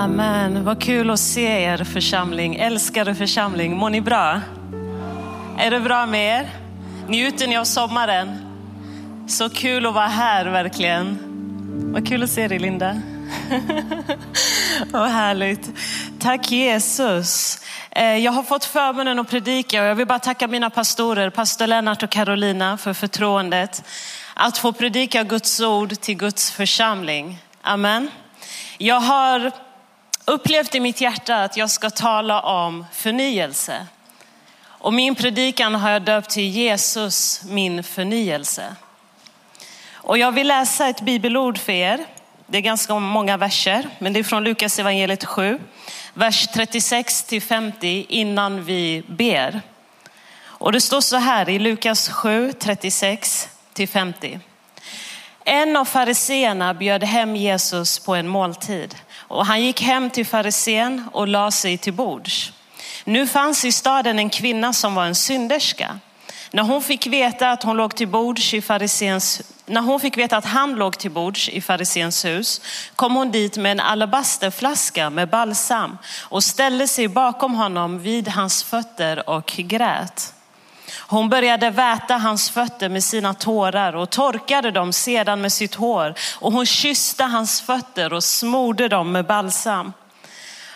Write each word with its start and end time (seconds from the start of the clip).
Amen. 0.00 0.64
Vad 0.64 0.82
kul 0.82 1.10
att 1.10 1.20
se 1.20 1.62
er 1.62 1.84
församling. 1.84 2.56
Älskade 2.56 3.14
församling. 3.14 3.76
Mår 3.76 3.90
ni 3.90 4.00
bra? 4.00 4.40
Är 5.58 5.70
det 5.70 5.80
bra 5.80 6.06
med 6.06 6.40
er? 6.40 6.50
Njuter 7.08 7.46
ni 7.46 7.56
av 7.56 7.64
sommaren? 7.64 8.38
Så 9.28 9.50
kul 9.50 9.86
att 9.86 9.94
vara 9.94 10.06
här 10.06 10.46
verkligen. 10.46 11.18
Vad 11.92 12.08
kul 12.08 12.22
att 12.22 12.30
se 12.30 12.48
dig 12.48 12.58
Linda. 12.58 13.00
Vad 14.90 15.08
härligt. 15.08 15.70
Tack 16.18 16.50
Jesus. 16.50 17.58
Eh, 17.90 18.16
jag 18.16 18.32
har 18.32 18.42
fått 18.42 18.64
förmånen 18.64 19.18
att 19.18 19.30
predika 19.30 19.82
och 19.82 19.88
jag 19.88 19.94
vill 19.94 20.06
bara 20.06 20.18
tacka 20.18 20.46
mina 20.46 20.70
pastorer, 20.70 21.30
pastor 21.30 21.66
Lennart 21.66 22.02
och 22.02 22.10
Carolina 22.10 22.76
för 22.76 22.92
förtroendet 22.92 23.84
att 24.34 24.58
få 24.58 24.72
predika 24.72 25.22
Guds 25.22 25.60
ord 25.60 26.00
till 26.00 26.16
Guds 26.16 26.50
församling. 26.50 27.38
Amen. 27.62 28.10
Jag 28.78 29.00
har 29.00 29.52
upplevt 30.30 30.74
i 30.74 30.80
mitt 30.80 31.00
hjärta 31.00 31.36
att 31.36 31.56
jag 31.56 31.70
ska 31.70 31.90
tala 31.90 32.40
om 32.40 32.86
förnyelse. 32.92 33.86
Och 34.62 34.92
min 34.92 35.14
predikan 35.14 35.74
har 35.74 35.90
jag 35.90 36.02
döpt 36.02 36.30
till 36.30 36.48
Jesus, 36.48 37.42
min 37.44 37.84
förnyelse. 37.84 38.74
Och 39.92 40.18
jag 40.18 40.32
vill 40.32 40.48
läsa 40.48 40.88
ett 40.88 41.00
bibelord 41.00 41.58
för 41.58 41.72
er. 41.72 42.04
Det 42.46 42.58
är 42.58 42.62
ganska 42.62 42.98
många 42.98 43.36
verser, 43.36 43.88
men 43.98 44.12
det 44.12 44.18
är 44.18 44.24
från 44.24 44.44
Lukas 44.44 44.78
evangeliet 44.78 45.24
7, 45.24 45.58
vers 46.14 46.48
36 46.54 47.22
till 47.22 47.42
50 47.42 48.06
innan 48.08 48.64
vi 48.64 49.02
ber. 49.06 49.62
Och 50.42 50.72
det 50.72 50.80
står 50.80 51.00
så 51.00 51.16
här 51.16 51.48
i 51.48 51.58
Lukas 51.58 52.08
7, 52.08 52.52
36 52.52 53.48
till 53.72 53.88
50. 53.88 54.40
En 55.44 55.76
av 55.76 55.84
fariseerna 55.84 56.74
bjöd 56.74 57.04
hem 57.04 57.36
Jesus 57.36 57.98
på 57.98 58.14
en 58.14 58.28
måltid 58.28 58.96
och 59.30 59.46
han 59.46 59.62
gick 59.62 59.80
hem 59.80 60.10
till 60.10 60.26
farisén 60.26 61.04
och 61.12 61.28
la 61.28 61.50
sig 61.50 61.78
till 61.78 61.92
bords. 61.92 62.52
Nu 63.04 63.26
fanns 63.26 63.64
i 63.64 63.72
staden 63.72 64.18
en 64.18 64.30
kvinna 64.30 64.72
som 64.72 64.94
var 64.94 65.04
en 65.04 65.14
synderska. 65.14 65.98
När 66.50 66.62
hon 66.62 66.82
fick 66.82 67.06
veta 67.06 67.50
att 67.50 67.62
hon 67.62 67.76
låg 67.76 67.96
till 67.96 68.08
bords 68.08 68.54
i 68.54 68.62
farisens, 68.62 69.42
när 69.66 69.80
hon 69.80 70.00
fick 70.00 70.16
veta 70.16 70.36
att 70.36 70.44
han 70.44 70.74
låg 70.74 70.98
till 70.98 71.10
bords 71.10 71.48
i 71.48 71.60
farisens 71.60 72.24
hus 72.24 72.60
kom 72.96 73.14
hon 73.14 73.30
dit 73.30 73.56
med 73.56 73.72
en 73.72 73.80
alabasterflaska 73.80 75.10
med 75.10 75.28
balsam 75.28 75.98
och 76.20 76.44
ställde 76.44 76.88
sig 76.88 77.08
bakom 77.08 77.54
honom 77.54 77.98
vid 77.98 78.28
hans 78.28 78.64
fötter 78.64 79.28
och 79.28 79.54
grät. 79.56 80.34
Hon 81.10 81.28
började 81.28 81.70
väta 81.70 82.16
hans 82.16 82.50
fötter 82.50 82.88
med 82.88 83.04
sina 83.04 83.34
tårar 83.34 83.96
och 83.96 84.10
torkade 84.10 84.70
dem 84.70 84.92
sedan 84.92 85.40
med 85.40 85.52
sitt 85.52 85.74
hår 85.74 86.14
och 86.38 86.52
hon 86.52 86.66
kysste 86.66 87.24
hans 87.24 87.60
fötter 87.60 88.12
och 88.12 88.24
smorde 88.24 88.88
dem 88.88 89.12
med 89.12 89.26
balsam. 89.26 89.92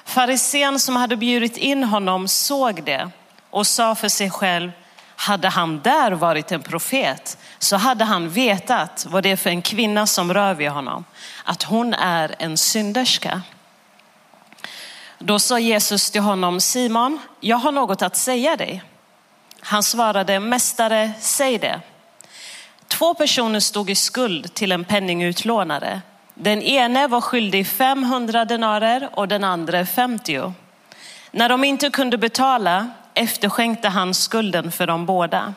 Farisén 0.04 0.78
som 0.78 0.96
hade 0.96 1.16
bjudit 1.16 1.56
in 1.56 1.84
honom 1.84 2.28
såg 2.28 2.84
det 2.84 3.10
och 3.50 3.66
sa 3.66 3.94
för 3.94 4.08
sig 4.08 4.30
själv, 4.30 4.72
hade 5.16 5.48
han 5.48 5.80
där 5.80 6.12
varit 6.12 6.52
en 6.52 6.62
profet 6.62 7.38
så 7.58 7.76
hade 7.76 8.04
han 8.04 8.28
vetat 8.28 9.06
vad 9.08 9.22
det 9.22 9.30
är 9.30 9.36
för 9.36 9.50
en 9.50 9.62
kvinna 9.62 10.06
som 10.06 10.34
rör 10.34 10.54
vid 10.54 10.70
honom, 10.70 11.04
att 11.44 11.62
hon 11.62 11.94
är 11.94 12.34
en 12.38 12.56
synderska. 12.56 13.42
Då 15.18 15.38
sa 15.38 15.58
Jesus 15.58 16.10
till 16.10 16.20
honom, 16.20 16.60
Simon, 16.60 17.18
jag 17.40 17.56
har 17.56 17.72
något 17.72 18.02
att 18.02 18.16
säga 18.16 18.56
dig. 18.56 18.82
Han 19.74 19.82
svarade, 19.82 20.40
mästare, 20.40 21.12
säg 21.20 21.58
det. 21.58 21.80
Två 22.88 23.14
personer 23.14 23.60
stod 23.60 23.90
i 23.90 23.94
skuld 23.94 24.54
till 24.54 24.72
en 24.72 24.84
penningutlånare. 24.84 26.00
Den 26.34 26.62
ene 26.62 27.06
var 27.06 27.20
skyldig 27.20 27.66
500 27.66 28.44
denarer 28.44 29.08
och 29.12 29.28
den 29.28 29.44
andra 29.44 29.86
50. 29.86 30.52
När 31.30 31.48
de 31.48 31.64
inte 31.64 31.90
kunde 31.90 32.18
betala 32.18 32.88
efterskänkte 33.14 33.88
han 33.88 34.14
skulden 34.14 34.72
för 34.72 34.86
dem 34.86 35.06
båda. 35.06 35.54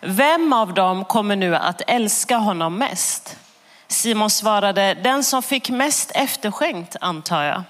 Vem 0.00 0.52
av 0.52 0.74
dem 0.74 1.04
kommer 1.04 1.36
nu 1.36 1.56
att 1.56 1.82
älska 1.86 2.36
honom 2.36 2.78
mest? 2.78 3.36
Simon 3.88 4.30
svarade, 4.30 4.94
den 4.94 5.24
som 5.24 5.42
fick 5.42 5.70
mest 5.70 6.10
efterskänkt 6.14 6.96
antar 7.00 7.42
jag. 7.42 7.62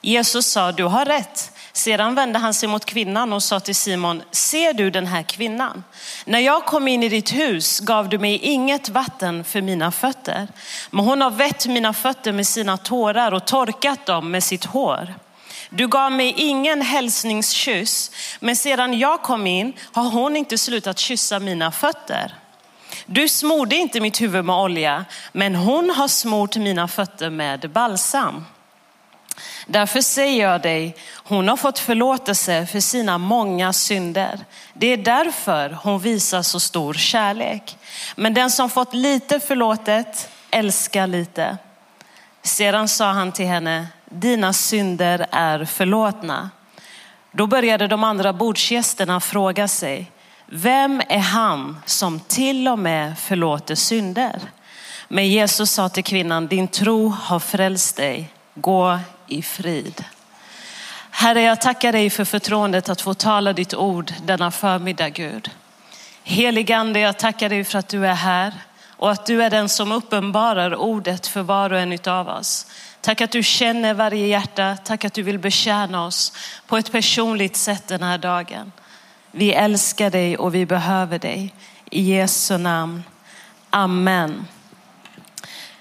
Jesus 0.00 0.46
sa, 0.46 0.72
du 0.72 0.84
har 0.84 1.04
rätt. 1.04 1.52
Sedan 1.78 2.14
vände 2.14 2.38
han 2.38 2.54
sig 2.54 2.68
mot 2.68 2.84
kvinnan 2.84 3.32
och 3.32 3.42
sa 3.42 3.60
till 3.60 3.74
Simon, 3.74 4.22
ser 4.30 4.72
du 4.72 4.90
den 4.90 5.06
här 5.06 5.22
kvinnan? 5.22 5.84
När 6.24 6.38
jag 6.38 6.64
kom 6.64 6.88
in 6.88 7.02
i 7.02 7.08
ditt 7.08 7.32
hus 7.32 7.80
gav 7.80 8.08
du 8.08 8.18
mig 8.18 8.36
inget 8.36 8.88
vatten 8.88 9.44
för 9.44 9.62
mina 9.62 9.90
fötter, 9.90 10.48
men 10.90 11.04
hon 11.04 11.20
har 11.20 11.30
vett 11.30 11.66
mina 11.66 11.92
fötter 11.92 12.32
med 12.32 12.46
sina 12.46 12.76
tårar 12.76 13.32
och 13.32 13.44
torkat 13.44 14.06
dem 14.06 14.30
med 14.30 14.44
sitt 14.44 14.64
hår. 14.64 15.14
Du 15.70 15.88
gav 15.88 16.12
mig 16.12 16.34
ingen 16.36 16.82
hälsningskyss, 16.82 18.10
men 18.40 18.56
sedan 18.56 18.98
jag 18.98 19.22
kom 19.22 19.46
in 19.46 19.72
har 19.92 20.10
hon 20.10 20.36
inte 20.36 20.58
slutat 20.58 20.98
kyssa 20.98 21.38
mina 21.38 21.72
fötter. 21.72 22.34
Du 23.06 23.28
smorde 23.28 23.76
inte 23.76 24.00
mitt 24.00 24.20
huvud 24.20 24.44
med 24.44 24.56
olja, 24.56 25.04
men 25.32 25.54
hon 25.54 25.90
har 25.90 26.08
smort 26.08 26.56
mina 26.56 26.88
fötter 26.88 27.30
med 27.30 27.70
balsam. 27.70 28.44
Därför 29.70 30.00
säger 30.00 30.50
jag 30.50 30.62
dig, 30.62 30.96
hon 31.14 31.48
har 31.48 31.56
fått 31.56 31.78
förlåtelse 31.78 32.66
för 32.66 32.80
sina 32.80 33.18
många 33.18 33.72
synder. 33.72 34.38
Det 34.72 34.86
är 34.86 34.96
därför 34.96 35.78
hon 35.82 35.98
visar 35.98 36.42
så 36.42 36.60
stor 36.60 36.94
kärlek. 36.94 37.76
Men 38.16 38.34
den 38.34 38.50
som 38.50 38.70
fått 38.70 38.94
lite 38.94 39.40
förlåtet 39.40 40.30
älskar 40.50 41.06
lite. 41.06 41.56
Sedan 42.42 42.88
sa 42.88 43.10
han 43.10 43.32
till 43.32 43.46
henne, 43.46 43.86
dina 44.04 44.52
synder 44.52 45.26
är 45.30 45.64
förlåtna. 45.64 46.50
Då 47.32 47.46
började 47.46 47.86
de 47.86 48.04
andra 48.04 48.32
bordsgästerna 48.32 49.20
fråga 49.20 49.68
sig, 49.68 50.10
vem 50.46 51.02
är 51.08 51.18
han 51.18 51.78
som 51.86 52.20
till 52.20 52.68
och 52.68 52.78
med 52.78 53.18
förlåter 53.18 53.74
synder? 53.74 54.40
Men 55.08 55.28
Jesus 55.28 55.70
sa 55.70 55.88
till 55.88 56.04
kvinnan, 56.04 56.46
din 56.46 56.68
tro 56.68 57.08
har 57.08 57.40
frälst 57.40 57.96
dig. 57.96 58.30
Gå 58.54 58.98
i 59.28 59.42
frid. 59.42 60.04
Herre, 61.10 61.42
jag 61.42 61.60
tackar 61.60 61.92
dig 61.92 62.10
för 62.10 62.24
förtroendet 62.24 62.88
att 62.88 63.00
få 63.00 63.14
tala 63.14 63.52
ditt 63.52 63.74
ord 63.74 64.12
denna 64.22 64.50
förmiddag, 64.50 65.08
Gud. 65.08 65.50
Heligande, 66.22 67.00
jag 67.00 67.18
tackar 67.18 67.48
dig 67.48 67.64
för 67.64 67.78
att 67.78 67.88
du 67.88 68.06
är 68.06 68.14
här 68.14 68.52
och 68.96 69.10
att 69.10 69.26
du 69.26 69.42
är 69.42 69.50
den 69.50 69.68
som 69.68 69.92
uppenbarar 69.92 70.74
ordet 70.74 71.26
för 71.26 71.42
var 71.42 71.72
och 71.72 71.78
en 71.78 71.98
av 72.06 72.28
oss. 72.28 72.66
Tack 73.00 73.20
att 73.20 73.30
du 73.30 73.42
känner 73.42 73.94
varje 73.94 74.26
hjärta. 74.26 74.76
Tack 74.84 75.04
att 75.04 75.14
du 75.14 75.22
vill 75.22 75.38
betjäna 75.38 76.04
oss 76.04 76.32
på 76.66 76.76
ett 76.76 76.92
personligt 76.92 77.56
sätt 77.56 77.88
den 77.88 78.02
här 78.02 78.18
dagen. 78.18 78.72
Vi 79.30 79.52
älskar 79.52 80.10
dig 80.10 80.36
och 80.36 80.54
vi 80.54 80.66
behöver 80.66 81.18
dig. 81.18 81.54
I 81.90 82.02
Jesu 82.02 82.58
namn. 82.58 83.04
Amen. 83.70 84.46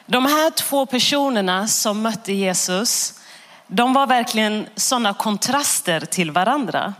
De 0.05 0.25
här 0.25 0.49
två 0.49 0.85
personerna 0.85 1.67
som 1.67 2.01
mötte 2.01 2.33
Jesus, 2.33 3.13
de 3.67 3.93
var 3.93 4.07
verkligen 4.07 4.67
sådana 4.75 5.13
kontraster 5.13 5.99
till 5.99 6.31
varandra. 6.31 6.93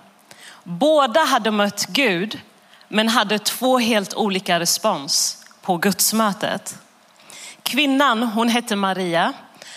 Båda 0.64 1.24
hade 1.24 1.52
mött 1.52 1.86
Gud, 1.86 2.42
men 2.88 3.10
hade 3.10 3.40
två 3.40 3.80
helt 3.80 4.14
olika 4.14 4.60
respons 4.60 5.46
på 5.62 5.78
gudsmötet. 5.78 6.78
Kvinnan, 7.64 8.24
hon 8.24 8.50
hette 8.50 8.76
Maria 8.76 9.34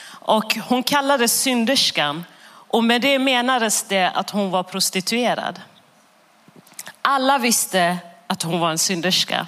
och 0.08 0.56
hon 0.68 0.82
kallades 0.82 1.40
synderskan 1.40 2.24
och 2.46 2.84
med 2.84 3.02
det 3.02 3.18
menades 3.18 3.82
det 3.82 4.10
att 4.10 4.30
hon 4.30 4.50
var 4.50 4.62
prostituerad. 4.62 5.60
Alla 7.02 7.38
visste 7.38 7.98
att 8.26 8.42
hon 8.42 8.60
var 8.60 8.70
en 8.70 8.78
synderska. 8.78 9.46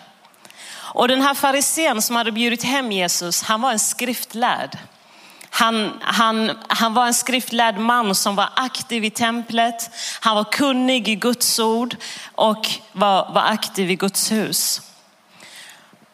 Och 0.74 1.08
den 1.08 1.22
här 1.22 1.34
farisén 1.34 2.02
som 2.02 2.16
hade 2.16 2.32
bjudit 2.32 2.62
hem 2.62 2.92
Jesus, 2.92 3.42
han 3.42 3.60
var 3.60 3.72
en 3.72 3.78
skriftlärd. 3.78 4.78
Han, 5.54 5.98
han, 6.00 6.58
han 6.68 6.94
var 6.94 7.06
en 7.06 7.14
skriftlärd 7.14 7.78
man 7.78 8.14
som 8.14 8.36
var 8.36 8.48
aktiv 8.56 9.04
i 9.04 9.10
templet. 9.10 9.90
Han 10.20 10.36
var 10.36 10.44
kunnig 10.44 11.08
i 11.08 11.14
Guds 11.14 11.58
ord 11.58 11.96
och 12.34 12.68
var, 12.92 13.32
var 13.32 13.42
aktiv 13.42 13.90
i 13.90 13.96
Guds 13.96 14.32
hus. 14.32 14.80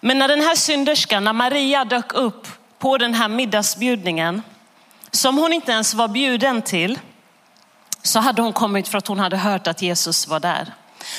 Men 0.00 0.18
när 0.18 0.28
den 0.28 0.40
här 0.40 0.54
synderskan, 0.54 1.24
när 1.24 1.32
Maria 1.32 1.84
dök 1.84 2.14
upp 2.14 2.48
på 2.78 2.98
den 2.98 3.14
här 3.14 3.28
middagsbjudningen, 3.28 4.42
som 5.10 5.38
hon 5.38 5.52
inte 5.52 5.72
ens 5.72 5.94
var 5.94 6.08
bjuden 6.08 6.62
till, 6.62 6.98
så 8.02 8.18
hade 8.18 8.42
hon 8.42 8.52
kommit 8.52 8.88
för 8.88 8.98
att 8.98 9.06
hon 9.06 9.18
hade 9.18 9.36
hört 9.36 9.66
att 9.66 9.82
Jesus 9.82 10.28
var 10.28 10.40
där. 10.40 10.74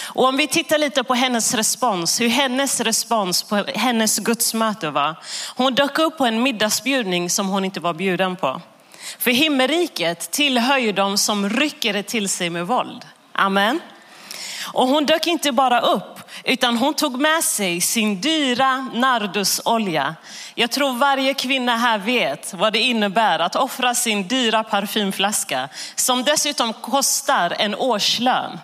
Och 0.06 0.25
om 0.25 0.38
vi 0.38 0.48
tittar 0.48 0.78
lite 0.78 1.04
på 1.04 1.13
hennes 1.13 1.54
respons, 1.54 2.22
hur 2.22 2.30
hennes 2.30 2.81
respons 2.81 3.44
på 3.44 3.56
hennes 3.75 4.19
gudsmöte 4.19 4.90
var. 4.90 5.16
Hon 5.56 5.75
dök 5.75 6.00
upp 6.00 6.18
på 6.18 6.25
en 6.25 6.44
middagsbjudning 6.44 7.30
som 7.30 7.48
hon 7.48 7.66
inte 7.66 7.80
var 7.80 7.94
bjuden 7.94 8.36
på. 8.36 8.62
För 9.19 9.31
himmelriket 9.31 10.31
tillhör 10.31 10.78
ju 10.78 10.92
de 10.92 11.18
som 11.18 11.50
rycker 11.50 11.94
det 11.94 12.04
till 12.04 12.30
sig 12.30 12.50
med 12.50 12.68
våld. 12.68 13.06
Amen. 13.31 13.80
Och 14.74 14.88
hon 14.88 15.06
dök 15.06 15.28
inte 15.28 15.51
bara 15.51 15.81
upp, 15.81 16.19
utan 16.44 16.78
hon 16.78 16.94
tog 16.94 17.22
med 17.22 17.44
sig 17.44 17.81
sin 17.81 18.22
dyra 18.22 18.90
nardusolja. 18.94 20.16
Jag 20.56 20.72
tror 20.72 20.94
varje 20.94 21.34
kvinna 21.34 21.78
här 21.78 21.98
vet 21.98 22.54
vad 22.54 22.74
det 22.74 22.80
innebär 22.80 23.40
att 23.40 23.56
offra 23.56 23.96
sin 23.96 24.28
dyra 24.28 24.63
parfymflaska 24.63 25.69
som 25.96 26.24
dessutom 26.24 26.74
kostar 26.74 27.56
en 27.60 27.75
årslön. 27.75 28.60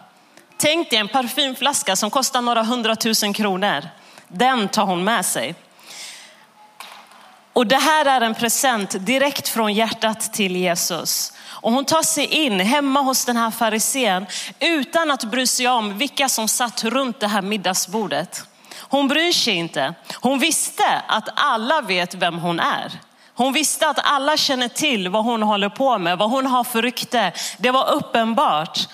Tänk 0.58 0.90
dig 0.90 1.00
en 1.00 1.08
parfymflaska 1.08 1.96
som 1.96 2.10
kostar 2.10 2.42
några 2.42 2.64
hundratusen 2.64 3.34
kronor. 3.34 3.90
Den 4.28 4.68
tar 4.68 4.86
hon 4.86 5.04
med 5.04 5.26
sig. 5.26 5.56
Och 7.54 7.68
det 7.68 7.78
här 7.78 8.06
är 8.06 8.22
en 8.22 8.36
present 8.36 9.06
direkt 9.06 9.48
från 9.48 9.74
hjärtat 9.74 10.34
till 10.34 10.56
Jesus. 10.56 11.34
Och 11.46 11.72
hon 11.72 11.86
tar 11.86 12.04
sig 12.04 12.26
in 12.26 12.60
hemma 12.60 13.02
hos 13.02 13.26
den 13.26 13.38
här 13.38 13.52
farisén 13.52 14.26
utan 14.60 15.12
att 15.12 15.24
bry 15.24 15.48
sig 15.48 15.68
om 15.68 15.98
vilka 15.98 16.30
som 16.30 16.48
satt 16.48 16.84
runt 16.84 17.20
det 17.20 17.28
här 17.28 17.42
middagsbordet. 17.42 18.44
Hon 18.78 19.08
bryr 19.08 19.32
sig 19.32 19.54
inte. 19.54 19.94
Hon 20.14 20.40
visste 20.40 21.02
att 21.08 21.30
alla 21.36 21.82
vet 21.82 22.14
vem 22.14 22.40
hon 22.40 22.60
är. 22.60 22.92
Hon 23.34 23.54
visste 23.54 23.88
att 23.88 24.00
alla 24.04 24.38
känner 24.38 24.68
till 24.68 25.10
vad 25.10 25.24
hon 25.24 25.44
håller 25.44 25.70
på 25.70 25.98
med, 25.98 26.18
vad 26.18 26.30
hon 26.30 26.46
har 26.46 26.64
för 26.64 26.82
rykte. 26.82 27.32
Det 27.58 27.72
var 27.72 27.92
uppenbart. 27.92 28.88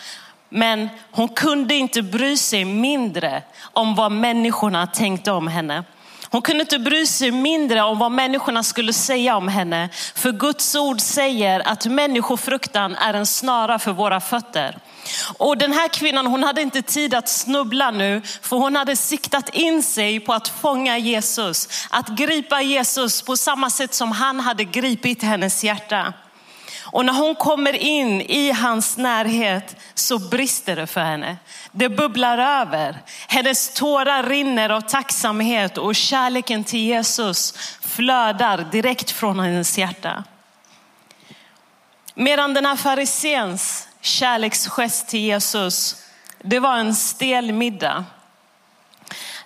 Men 0.54 0.90
hon 1.12 1.30
kunde 1.30 1.76
inte 1.76 2.02
bry 2.02 2.38
sig 2.38 2.66
mindre 2.66 3.44
om 3.62 3.96
vad 3.96 4.12
människorna 4.12 4.88
tänkte 4.88 5.32
om 5.32 5.48
henne. 5.48 5.84
Hon 6.30 6.42
kunde 6.42 6.62
inte 6.62 6.80
bry 6.80 7.06
sig 7.06 7.32
mindre 7.32 7.82
om 7.82 8.00
vad 8.00 8.12
människorna 8.12 8.64
skulle 8.64 8.94
säga 8.94 9.38
om 9.38 9.48
henne. 9.48 9.90
För 10.16 10.32
Guds 10.32 10.76
ord 10.76 11.02
säger 11.02 11.68
att 11.68 11.86
människofruktan 11.86 12.96
är 12.96 13.14
en 13.14 13.26
snara 13.26 13.80
för 13.80 13.92
våra 13.92 14.20
fötter. 14.20 14.78
Och 15.38 15.58
den 15.58 15.74
här 15.74 15.88
kvinnan 15.88 16.28
hon 16.28 16.44
hade 16.44 16.62
inte 16.62 16.82
tid 16.82 17.14
att 17.14 17.30
snubbla 17.30 17.92
nu, 17.92 18.22
för 18.42 18.58
hon 18.58 18.76
hade 18.76 18.96
siktat 18.96 19.50
in 19.50 19.84
sig 19.84 20.20
på 20.20 20.34
att 20.34 20.48
fånga 20.48 20.98
Jesus. 20.98 21.88
Att 21.90 22.08
gripa 22.08 22.62
Jesus 22.62 23.22
på 23.22 23.38
samma 23.38 23.70
sätt 23.70 23.94
som 23.94 24.12
han 24.12 24.40
hade 24.40 24.64
gripit 24.64 25.24
hennes 25.24 25.64
hjärta. 25.64 26.14
Och 26.92 27.06
när 27.06 27.14
hon 27.14 27.36
kommer 27.36 27.76
in 27.76 28.22
i 28.22 28.52
hans 28.52 28.98
närhet 28.98 29.76
så 29.94 30.20
brister 30.20 30.76
det 30.76 30.88
för 30.88 31.02
henne. 31.02 31.38
Det 31.72 31.90
bubblar 31.90 32.38
över. 32.38 32.98
Hennes 33.28 33.74
tårar 33.74 34.24
rinner 34.24 34.70
av 34.70 34.82
tacksamhet 34.82 35.78
och 35.78 35.96
kärleken 35.96 36.64
till 36.64 36.80
Jesus 36.80 37.54
flödar 37.82 38.68
direkt 38.72 39.12
från 39.12 39.40
hennes 39.40 39.78
hjärta. 39.78 40.24
Medan 42.14 42.54
den 42.54 42.66
här 42.66 42.76
farisens 42.76 43.88
kärleksgest 44.02 45.08
till 45.08 45.20
Jesus, 45.20 46.04
det 46.44 46.60
var 46.60 46.78
en 46.78 46.96
stel 46.96 47.52
middag. 47.52 48.06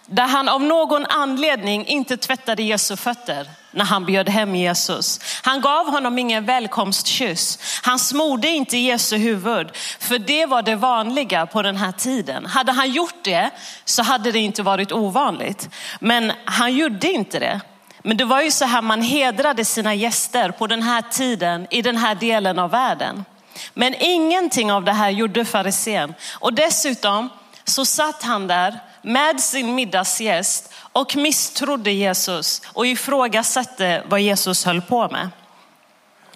Där 0.05 0.27
han 0.27 0.49
av 0.49 0.61
någon 0.61 1.05
anledning 1.05 1.85
inte 1.85 2.17
tvättade 2.17 2.63
Jesu 2.63 2.95
fötter 2.95 3.49
när 3.75 3.85
han 3.85 4.05
bjöd 4.05 4.29
hem 4.29 4.55
Jesus. 4.55 5.19
Han 5.41 5.61
gav 5.61 5.91
honom 5.91 6.19
ingen 6.19 6.45
välkomstkyss. 6.45 7.59
Han 7.81 7.99
smorde 7.99 8.47
inte 8.47 8.77
Jesu 8.77 9.17
huvud, 9.17 9.67
för 9.99 10.19
det 10.19 10.45
var 10.45 10.61
det 10.61 10.75
vanliga 10.75 11.45
på 11.45 11.61
den 11.61 11.77
här 11.77 11.91
tiden. 11.91 12.45
Hade 12.45 12.71
han 12.71 12.91
gjort 12.91 13.23
det 13.23 13.49
så 13.85 14.03
hade 14.03 14.31
det 14.31 14.39
inte 14.39 14.63
varit 14.63 14.91
ovanligt. 14.91 15.69
Men 15.99 16.31
han 16.45 16.75
gjorde 16.75 17.11
inte 17.11 17.39
det. 17.39 17.61
Men 18.03 18.17
det 18.17 18.25
var 18.25 18.41
ju 18.41 18.51
så 18.51 18.65
här 18.65 18.81
man 18.81 19.01
hedrade 19.01 19.65
sina 19.65 19.93
gäster 19.93 20.51
på 20.51 20.67
den 20.67 20.83
här 20.83 21.01
tiden 21.01 21.67
i 21.69 21.81
den 21.81 21.97
här 21.97 22.15
delen 22.15 22.59
av 22.59 22.71
världen. 22.71 23.25
Men 23.73 23.95
ingenting 23.99 24.71
av 24.71 24.83
det 24.83 24.93
här 24.93 25.09
gjorde 25.09 25.45
farisén. 25.45 26.13
Och 26.33 26.53
dessutom 26.53 27.29
så 27.63 27.85
satt 27.85 28.23
han 28.23 28.47
där 28.47 28.79
med 29.05 29.41
sin 29.41 29.75
middagsgäst 29.75 30.73
och 30.91 31.15
misstrodde 31.15 31.91
Jesus 31.91 32.61
och 32.65 32.87
ifrågasatte 32.87 34.03
vad 34.09 34.19
Jesus 34.19 34.65
höll 34.65 34.81
på 34.81 35.09
med. 35.09 35.29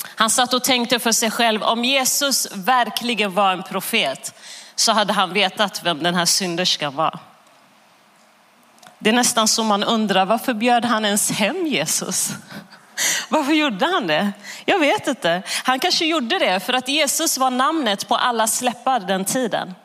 Han 0.03 0.29
satt 0.29 0.53
och 0.53 0.63
tänkte 0.63 0.99
för 0.99 1.11
sig 1.11 1.31
själv, 1.31 1.63
om 1.63 1.85
Jesus 1.85 2.47
verkligen 2.53 3.33
var 3.33 3.51
en 3.51 3.63
profet 3.63 4.33
så 4.75 4.91
hade 4.91 5.13
han 5.13 5.33
vetat 5.33 5.81
vem 5.83 6.03
den 6.03 6.15
här 6.15 6.25
synderskan 6.25 6.95
var. 6.95 7.19
Det 8.99 9.09
är 9.09 9.13
nästan 9.13 9.47
som 9.47 9.67
man 9.67 9.83
undrar, 9.83 10.25
varför 10.25 10.53
bjöd 10.53 10.85
han 10.85 11.05
ens 11.05 11.31
hem 11.31 11.67
Jesus? 11.67 12.29
Varför 13.29 13.53
gjorde 13.53 13.85
han 13.85 14.07
det? 14.07 14.31
Jag 14.65 14.79
vet 14.79 15.07
inte. 15.07 15.41
Han 15.63 15.79
kanske 15.79 16.05
gjorde 16.05 16.39
det 16.39 16.59
för 16.59 16.73
att 16.73 16.87
Jesus 16.87 17.37
var 17.37 17.49
namnet 17.51 18.07
på 18.07 18.15
alla 18.15 18.47
släppar 18.47 18.99
den 18.99 19.25
tiden. 19.25 19.75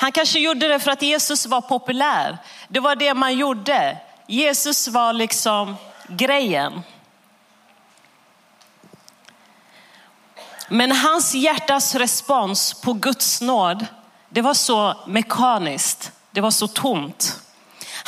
Han 0.00 0.12
kanske 0.12 0.38
gjorde 0.38 0.68
det 0.68 0.78
för 0.78 0.90
att 0.90 1.02
Jesus 1.02 1.46
var 1.46 1.60
populär. 1.60 2.38
Det 2.68 2.80
var 2.80 2.96
det 2.96 3.14
man 3.14 3.36
gjorde. 3.36 3.98
Jesus 4.26 4.88
var 4.88 5.12
liksom 5.12 5.76
grejen. 6.08 6.82
Men 10.68 10.92
hans 10.92 11.34
hjärtas 11.34 11.94
respons 11.94 12.74
på 12.74 12.92
Guds 12.92 13.40
nåd, 13.40 13.86
det 14.28 14.42
var 14.42 14.54
så 14.54 14.94
mekaniskt. 15.06 16.12
Det 16.30 16.40
var 16.40 16.50
så 16.50 16.68
tomt. 16.68 17.40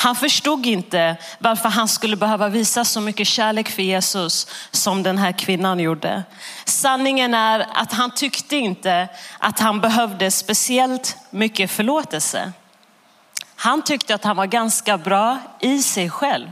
Han 0.01 0.17
förstod 0.17 0.67
inte 0.67 1.17
varför 1.39 1.69
han 1.69 1.89
skulle 1.89 2.17
behöva 2.17 2.49
visa 2.49 2.85
så 2.85 3.01
mycket 3.01 3.27
kärlek 3.27 3.69
för 3.69 3.83
Jesus 3.83 4.47
som 4.71 5.03
den 5.03 5.19
här 5.19 5.33
kvinnan 5.33 5.81
gjorde. 5.81 6.23
Sanningen 6.65 7.35
är 7.35 7.67
att 7.75 7.93
han 7.93 8.11
tyckte 8.11 8.57
inte 8.57 9.09
att 9.39 9.59
han 9.59 9.81
behövde 9.81 10.31
speciellt 10.31 11.17
mycket 11.31 11.71
förlåtelse. 11.71 12.53
Han 13.57 13.83
tyckte 13.83 14.15
att 14.15 14.25
han 14.25 14.37
var 14.37 14.47
ganska 14.47 14.99
bra 14.99 15.39
i 15.61 15.83
sig 15.83 16.11
själv. 16.11 16.49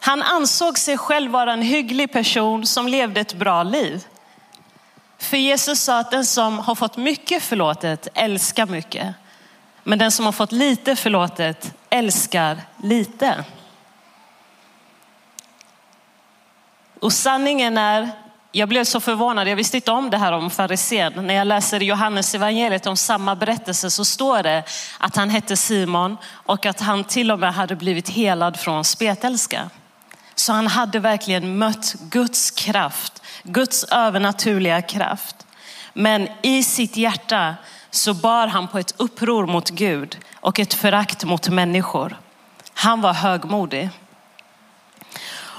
Han 0.00 0.22
ansåg 0.22 0.78
sig 0.78 0.98
själv 0.98 1.30
vara 1.30 1.52
en 1.52 1.62
hygglig 1.62 2.12
person 2.12 2.66
som 2.66 2.88
levde 2.88 3.20
ett 3.20 3.34
bra 3.34 3.62
liv. 3.62 4.04
För 5.18 5.36
Jesus 5.36 5.80
sa 5.80 5.98
att 5.98 6.10
den 6.10 6.24
som 6.24 6.58
har 6.58 6.74
fått 6.74 6.96
mycket 6.96 7.42
förlåtet 7.42 8.08
älskar 8.14 8.66
mycket. 8.66 9.14
Men 9.84 9.98
den 9.98 10.12
som 10.12 10.24
har 10.24 10.32
fått 10.32 10.52
lite 10.52 10.96
förlåtet 10.96 11.74
älskar 11.90 12.60
lite. 12.82 13.44
Och 17.00 17.12
sanningen 17.12 17.78
är, 17.78 18.10
jag 18.52 18.68
blev 18.68 18.84
så 18.84 19.00
förvånad, 19.00 19.48
jag 19.48 19.56
visste 19.56 19.76
inte 19.76 19.90
om 19.90 20.10
det 20.10 20.16
här 20.16 20.32
om 20.32 20.50
farisén. 20.50 21.26
När 21.26 21.34
jag 21.34 21.46
läser 21.46 21.80
Johannes 21.80 22.34
evangeliet 22.34 22.86
om 22.86 22.96
samma 22.96 23.36
berättelse 23.36 23.90
så 23.90 24.04
står 24.04 24.42
det 24.42 24.62
att 24.98 25.16
han 25.16 25.30
hette 25.30 25.56
Simon 25.56 26.16
och 26.26 26.66
att 26.66 26.80
han 26.80 27.04
till 27.04 27.30
och 27.30 27.38
med 27.38 27.54
hade 27.54 27.76
blivit 27.76 28.08
helad 28.08 28.60
från 28.60 28.84
spetälska. 28.84 29.70
Så 30.34 30.52
han 30.52 30.66
hade 30.66 30.98
verkligen 30.98 31.58
mött 31.58 31.94
Guds 32.00 32.50
kraft, 32.50 33.22
Guds 33.42 33.84
övernaturliga 33.84 34.82
kraft. 34.82 35.46
Men 35.92 36.28
i 36.42 36.62
sitt 36.62 36.96
hjärta 36.96 37.54
så 37.94 38.14
bar 38.14 38.46
han 38.46 38.68
på 38.68 38.78
ett 38.78 38.94
uppror 38.96 39.46
mot 39.46 39.70
Gud 39.70 40.18
och 40.34 40.58
ett 40.58 40.74
förakt 40.74 41.24
mot 41.24 41.48
människor. 41.48 42.16
Han 42.74 43.00
var 43.00 43.12
högmodig. 43.12 43.90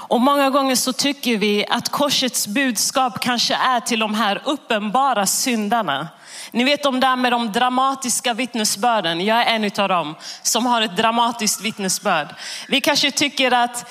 Och 0.08 0.20
många 0.20 0.50
gånger 0.50 0.76
så 0.76 0.92
tycker 0.92 1.38
vi 1.38 1.66
att 1.66 1.88
korsets 1.88 2.46
budskap 2.46 3.20
kanske 3.20 3.54
är 3.54 3.80
till 3.80 3.98
de 4.00 4.14
här 4.14 4.42
uppenbara 4.44 5.26
syndarna. 5.26 6.08
Ni 6.50 6.64
vet 6.64 6.82
de 6.82 7.00
där 7.00 7.16
med 7.16 7.32
de 7.32 7.52
dramatiska 7.52 8.34
vittnesbörden. 8.34 9.24
Jag 9.24 9.42
är 9.42 9.54
en 9.54 9.70
av 9.82 9.88
dem 9.88 10.14
som 10.42 10.66
har 10.66 10.82
ett 10.82 10.96
dramatiskt 10.96 11.60
vittnesbörd. 11.60 12.34
Vi 12.68 12.80
kanske 12.80 13.10
tycker 13.10 13.52
att 13.52 13.90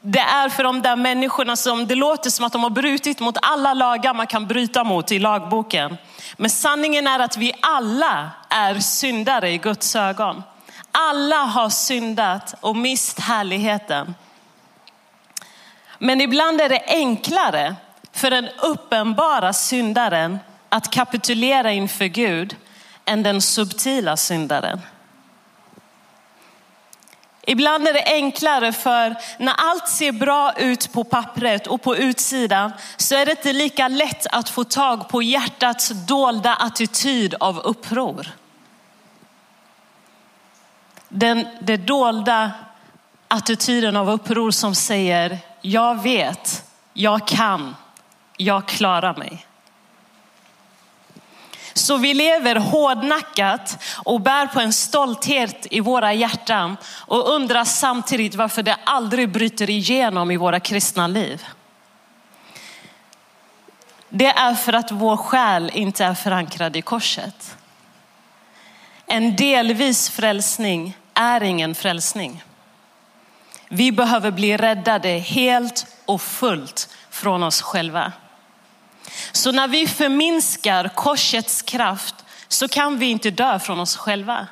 det 0.00 0.18
är 0.18 0.48
för 0.48 0.64
de 0.64 0.82
där 0.82 0.96
människorna 0.96 1.56
som 1.56 1.86
det 1.86 1.94
låter 1.94 2.30
som 2.30 2.44
att 2.44 2.52
de 2.52 2.62
har 2.62 2.70
brutit 2.70 3.20
mot 3.20 3.36
alla 3.42 3.74
lagar 3.74 4.14
man 4.14 4.26
kan 4.26 4.46
bryta 4.46 4.84
mot 4.84 5.12
i 5.12 5.18
lagboken. 5.18 5.96
Men 6.36 6.50
sanningen 6.50 7.06
är 7.06 7.18
att 7.18 7.36
vi 7.36 7.52
alla 7.60 8.30
är 8.48 8.74
syndare 8.74 9.50
i 9.50 9.58
Guds 9.58 9.96
ögon. 9.96 10.42
Alla 10.92 11.36
har 11.36 11.68
syndat 11.68 12.54
och 12.60 12.76
mist 12.76 13.20
härligheten. 13.20 14.14
Men 15.98 16.20
ibland 16.20 16.60
är 16.60 16.68
det 16.68 16.82
enklare 16.86 17.76
för 18.12 18.30
den 18.30 18.48
uppenbara 18.48 19.52
syndaren 19.52 20.38
att 20.68 20.90
kapitulera 20.90 21.72
inför 21.72 22.04
Gud 22.04 22.56
än 23.04 23.22
den 23.22 23.42
subtila 23.42 24.16
syndaren. 24.16 24.80
Ibland 27.50 27.88
är 27.88 27.92
det 27.92 28.04
enklare 28.06 28.72
för 28.72 29.16
när 29.38 29.54
allt 29.56 29.88
ser 29.88 30.12
bra 30.12 30.52
ut 30.56 30.92
på 30.92 31.04
pappret 31.04 31.66
och 31.66 31.82
på 31.82 31.96
utsidan 31.96 32.72
så 32.96 33.14
är 33.14 33.26
det 33.26 33.30
inte 33.30 33.52
lika 33.52 33.88
lätt 33.88 34.26
att 34.26 34.48
få 34.48 34.64
tag 34.64 35.08
på 35.08 35.22
hjärtats 35.22 35.88
dolda 35.88 36.54
attityd 36.54 37.34
av 37.40 37.58
uppror. 37.58 38.26
Den, 41.08 41.46
den 41.60 41.86
dolda 41.86 42.50
attityden 43.28 43.96
av 43.96 44.10
uppror 44.10 44.50
som 44.50 44.74
säger, 44.74 45.38
jag 45.60 46.02
vet, 46.02 46.64
jag 46.92 47.26
kan, 47.28 47.76
jag 48.36 48.68
klarar 48.68 49.16
mig. 49.16 49.47
Så 51.78 51.96
vi 51.96 52.14
lever 52.14 52.56
hårdnackat 52.56 53.84
och 53.96 54.20
bär 54.20 54.46
på 54.46 54.60
en 54.60 54.72
stolthet 54.72 55.66
i 55.70 55.80
våra 55.80 56.12
hjärtan 56.12 56.76
och 57.06 57.34
undrar 57.34 57.64
samtidigt 57.64 58.34
varför 58.34 58.62
det 58.62 58.76
aldrig 58.84 59.32
bryter 59.32 59.70
igenom 59.70 60.30
i 60.30 60.36
våra 60.36 60.60
kristna 60.60 61.06
liv. 61.06 61.46
Det 64.08 64.26
är 64.26 64.54
för 64.54 64.72
att 64.72 64.90
vår 64.90 65.16
själ 65.16 65.70
inte 65.74 66.04
är 66.04 66.14
förankrad 66.14 66.76
i 66.76 66.82
korset. 66.82 67.56
En 69.06 69.36
delvis 69.36 70.10
frälsning 70.10 70.96
är 71.14 71.42
ingen 71.42 71.74
frälsning. 71.74 72.44
Vi 73.68 73.92
behöver 73.92 74.30
bli 74.30 74.56
räddade 74.56 75.08
helt 75.08 75.86
och 76.04 76.22
fullt 76.22 76.88
från 77.10 77.42
oss 77.42 77.62
själva. 77.62 78.12
Så 79.32 79.52
när 79.52 79.68
vi 79.68 79.86
förminskar 79.86 80.88
korsets 80.88 81.62
kraft 81.62 82.14
så 82.48 82.68
kan 82.68 82.98
vi 82.98 83.06
inte 83.06 83.30
dö 83.30 83.58
från 83.58 83.80
oss 83.80 83.96
själva. 83.96 84.46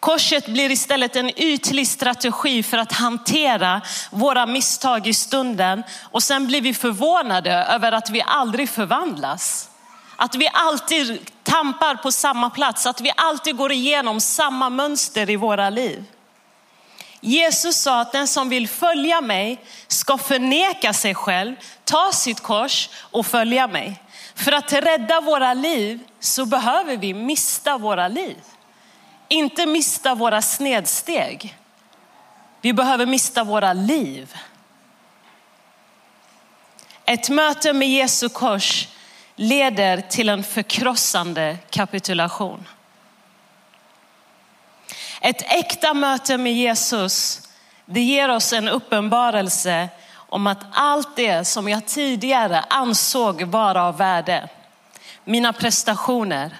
Korset 0.00 0.46
blir 0.46 0.70
istället 0.70 1.16
en 1.16 1.40
ytlig 1.40 1.88
strategi 1.88 2.62
för 2.62 2.78
att 2.78 2.92
hantera 2.92 3.80
våra 4.10 4.46
misstag 4.46 5.06
i 5.06 5.14
stunden 5.14 5.82
och 6.10 6.22
sen 6.22 6.46
blir 6.46 6.60
vi 6.60 6.74
förvånade 6.74 7.52
över 7.52 7.92
att 7.92 8.10
vi 8.10 8.22
aldrig 8.26 8.68
förvandlas. 8.68 9.70
Att 10.16 10.34
vi 10.34 10.48
alltid 10.52 11.30
tampar 11.42 11.94
på 11.94 12.12
samma 12.12 12.50
plats, 12.50 12.86
att 12.86 13.00
vi 13.00 13.12
alltid 13.16 13.56
går 13.56 13.72
igenom 13.72 14.20
samma 14.20 14.70
mönster 14.70 15.30
i 15.30 15.36
våra 15.36 15.70
liv. 15.70 16.04
Jesus 17.26 17.76
sa 17.76 18.00
att 18.00 18.12
den 18.12 18.28
som 18.28 18.48
vill 18.48 18.68
följa 18.68 19.20
mig 19.20 19.60
ska 19.86 20.18
förneka 20.18 20.92
sig 20.92 21.14
själv, 21.14 21.56
ta 21.84 22.10
sitt 22.12 22.40
kors 22.40 22.88
och 22.94 23.26
följa 23.26 23.66
mig. 23.66 24.00
För 24.34 24.52
att 24.52 24.72
rädda 24.72 25.20
våra 25.20 25.54
liv 25.54 26.00
så 26.20 26.46
behöver 26.46 26.96
vi 26.96 27.14
mista 27.14 27.78
våra 27.78 28.08
liv. 28.08 28.36
Inte 29.28 29.66
mista 29.66 30.14
våra 30.14 30.42
snedsteg. 30.42 31.56
Vi 32.60 32.72
behöver 32.72 33.06
mista 33.06 33.44
våra 33.44 33.72
liv. 33.72 34.36
Ett 37.04 37.28
möte 37.28 37.72
med 37.72 37.88
Jesu 37.88 38.28
kors 38.28 38.88
leder 39.36 40.00
till 40.00 40.28
en 40.28 40.42
förkrossande 40.42 41.58
kapitulation. 41.70 42.66
Ett 45.24 45.52
äkta 45.52 45.94
möte 45.94 46.38
med 46.38 46.52
Jesus, 46.52 47.40
det 47.86 48.00
ger 48.00 48.28
oss 48.28 48.52
en 48.52 48.68
uppenbarelse 48.68 49.88
om 50.14 50.46
att 50.46 50.58
allt 50.72 51.16
det 51.16 51.44
som 51.44 51.68
jag 51.68 51.86
tidigare 51.86 52.64
ansåg 52.70 53.42
vara 53.42 53.84
av 53.84 53.96
värde, 53.96 54.48
mina 55.24 55.52
prestationer, 55.52 56.56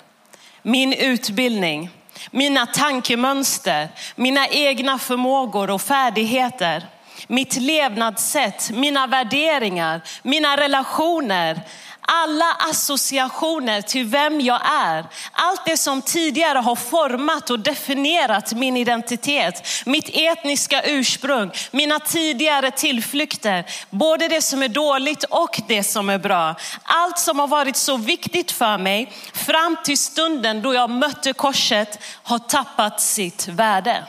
min 0.62 0.92
utbildning, 0.92 1.90
mina 2.30 2.66
tankemönster, 2.66 3.88
mina 4.14 4.48
egna 4.48 4.98
förmågor 4.98 5.70
och 5.70 5.82
färdigheter, 5.82 6.86
mitt 7.26 7.56
levnadssätt, 7.56 8.70
mina 8.70 9.06
värderingar, 9.06 10.00
mina 10.22 10.56
relationer, 10.56 11.60
alla 12.06 12.52
associationer 12.70 13.82
till 13.82 14.04
vem 14.04 14.40
jag 14.40 14.60
är, 14.64 15.06
allt 15.32 15.64
det 15.66 15.76
som 15.76 16.02
tidigare 16.02 16.58
har 16.58 16.76
format 16.76 17.50
och 17.50 17.60
definierat 17.60 18.52
min 18.52 18.76
identitet, 18.76 19.66
mitt 19.86 20.10
etniska 20.12 20.82
ursprung, 20.82 21.50
mina 21.70 21.98
tidigare 21.98 22.70
tillflykter, 22.70 23.64
både 23.90 24.28
det 24.28 24.42
som 24.42 24.62
är 24.62 24.68
dåligt 24.68 25.24
och 25.24 25.60
det 25.68 25.82
som 25.82 26.10
är 26.10 26.18
bra. 26.18 26.54
Allt 26.82 27.18
som 27.18 27.38
har 27.38 27.48
varit 27.48 27.76
så 27.76 27.96
viktigt 27.96 28.50
för 28.50 28.78
mig 28.78 29.12
fram 29.32 29.76
till 29.84 29.98
stunden 29.98 30.62
då 30.62 30.74
jag 30.74 30.90
mötte 30.90 31.32
korset 31.32 31.98
har 32.22 32.38
tappat 32.38 33.00
sitt 33.00 33.48
värde. 33.48 34.04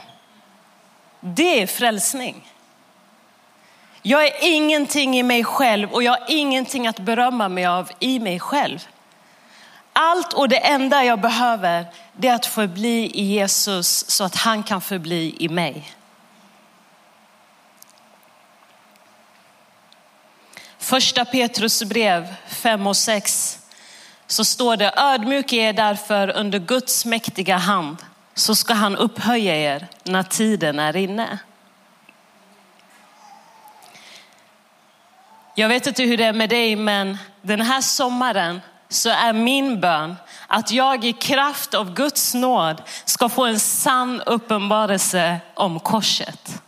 Det 1.20 1.62
är 1.62 1.68
frälsning. 1.68 2.55
Jag 4.08 4.28
är 4.28 4.34
ingenting 4.42 5.18
i 5.18 5.24
mig 5.24 5.44
själv 5.44 5.94
och 5.94 6.04
jag 6.04 6.12
har 6.12 6.24
ingenting 6.28 6.88
att 6.88 7.00
berömma 7.00 7.50
mig 7.50 7.66
av 7.66 7.92
i 8.00 8.20
mig 8.20 8.40
själv. 8.40 8.88
Allt 9.94 10.34
och 10.34 10.50
det 10.50 10.58
enda 10.58 11.04
jag 11.04 11.22
behöver 11.22 11.86
det 12.14 12.28
är 12.28 12.34
att 12.34 12.46
förbli 12.46 13.12
i 13.14 13.24
Jesus 13.24 14.10
så 14.10 14.24
att 14.24 14.36
han 14.36 14.64
kan 14.64 14.82
förbli 14.82 15.36
i 15.40 15.50
mig. 15.50 15.92
Första 20.78 21.26
Petrus 21.26 21.84
brev 21.84 22.36
5 22.48 22.88
och 22.88 22.98
6 22.98 23.60
så 24.28 24.46
står 24.46 24.78
det 24.78 24.94
ödmjuk 24.98 25.54
är 25.54 25.74
därför 25.74 26.38
under 26.38 26.60
Guds 26.60 27.06
mäktiga 27.06 27.58
hand 27.58 27.98
så 28.34 28.56
ska 28.56 28.74
han 28.74 28.98
upphöja 28.98 29.56
er 29.56 29.88
när 30.04 30.24
tiden 30.24 30.80
är 30.80 30.96
inne. 30.96 31.40
Jag 35.58 35.70
vet 35.70 35.88
inte 35.88 36.04
hur 36.04 36.18
det 36.18 36.24
är 36.24 36.34
med 36.34 36.50
dig, 36.50 36.76
men 36.76 37.18
den 37.42 37.62
här 37.62 37.82
sommaren 37.82 38.62
så 38.90 39.10
är 39.10 39.34
min 39.34 39.80
bön 39.80 40.16
att 40.48 40.72
jag 40.72 41.06
i 41.06 41.14
kraft 41.14 41.74
av 41.74 41.94
Guds 41.94 42.34
nåd 42.34 42.82
ska 43.06 43.30
få 43.30 43.46
en 43.46 43.60
sann 43.60 44.22
uppenbarelse 44.22 45.38
om 45.54 45.80
korset. 45.80 46.62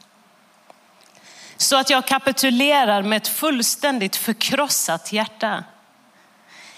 Så 1.57 1.77
att 1.77 1.89
jag 1.89 2.07
kapitulerar 2.07 3.01
med 3.03 3.17
ett 3.17 3.27
fullständigt 3.27 4.15
förkrossat 4.15 5.13
hjärta. 5.13 5.63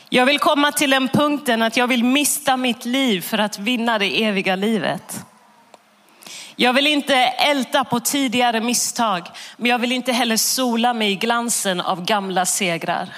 Jag 0.10 0.26
vill 0.26 0.40
komma 0.40 0.72
till 0.72 0.90
den 0.90 1.08
punkten 1.08 1.62
att 1.62 1.78
jag 1.78 1.88
vill 1.88 2.04
mista 2.04 2.58
mitt 2.58 2.86
liv 2.86 3.22
för 3.22 3.38
att 3.38 3.60
vinna 3.60 4.00
det 4.00 4.24
eviga 4.24 4.56
livet. 4.56 5.26
Jag 6.62 6.74
vill 6.74 6.88
inte 6.88 7.16
älta 7.16 7.84
på 7.84 8.00
tidigare 8.00 8.62
misstag, 8.62 9.28
men 9.58 9.72
jag 9.72 9.80
vill 9.80 9.92
inte 9.92 10.12
heller 10.12 10.38
sola 10.38 10.94
mig 10.94 11.12
i 11.12 11.16
glansen 11.16 11.82
av 11.82 12.06
gamla 12.06 12.46
segrar. 12.46 13.10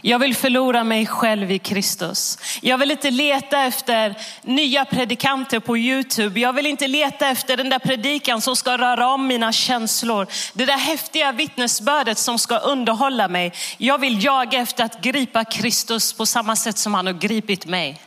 Jag 0.00 0.18
vill 0.18 0.36
förlora 0.36 0.84
mig 0.84 1.06
själv 1.06 1.50
i 1.50 1.58
Kristus. 1.58 2.38
Jag 2.62 2.78
vill 2.78 2.90
inte 2.90 3.10
leta 3.10 3.62
efter 3.62 4.14
nya 4.42 4.84
predikanter 4.84 5.60
på 5.60 5.78
Youtube. 5.78 6.40
Jag 6.40 6.52
vill 6.52 6.66
inte 6.66 6.88
leta 6.88 7.28
efter 7.28 7.56
den 7.56 7.68
där 7.68 7.78
predikan 7.78 8.40
som 8.40 8.56
ska 8.56 8.78
röra 8.78 9.08
om 9.08 9.26
mina 9.26 9.52
känslor. 9.52 10.26
Det 10.52 10.64
där 10.64 10.78
häftiga 10.78 11.32
vittnesbördet 11.32 12.18
som 12.18 12.38
ska 12.38 12.58
underhålla 12.58 13.28
mig. 13.28 13.52
Jag 13.78 13.98
vill 13.98 14.24
jaga 14.24 14.58
efter 14.58 14.84
att 14.84 15.00
gripa 15.00 15.44
Kristus 15.44 16.12
på 16.12 16.26
samma 16.26 16.56
sätt 16.56 16.78
som 16.78 16.94
han 16.94 17.06
har 17.06 17.14
gripit 17.14 17.66
mig. 17.66 18.00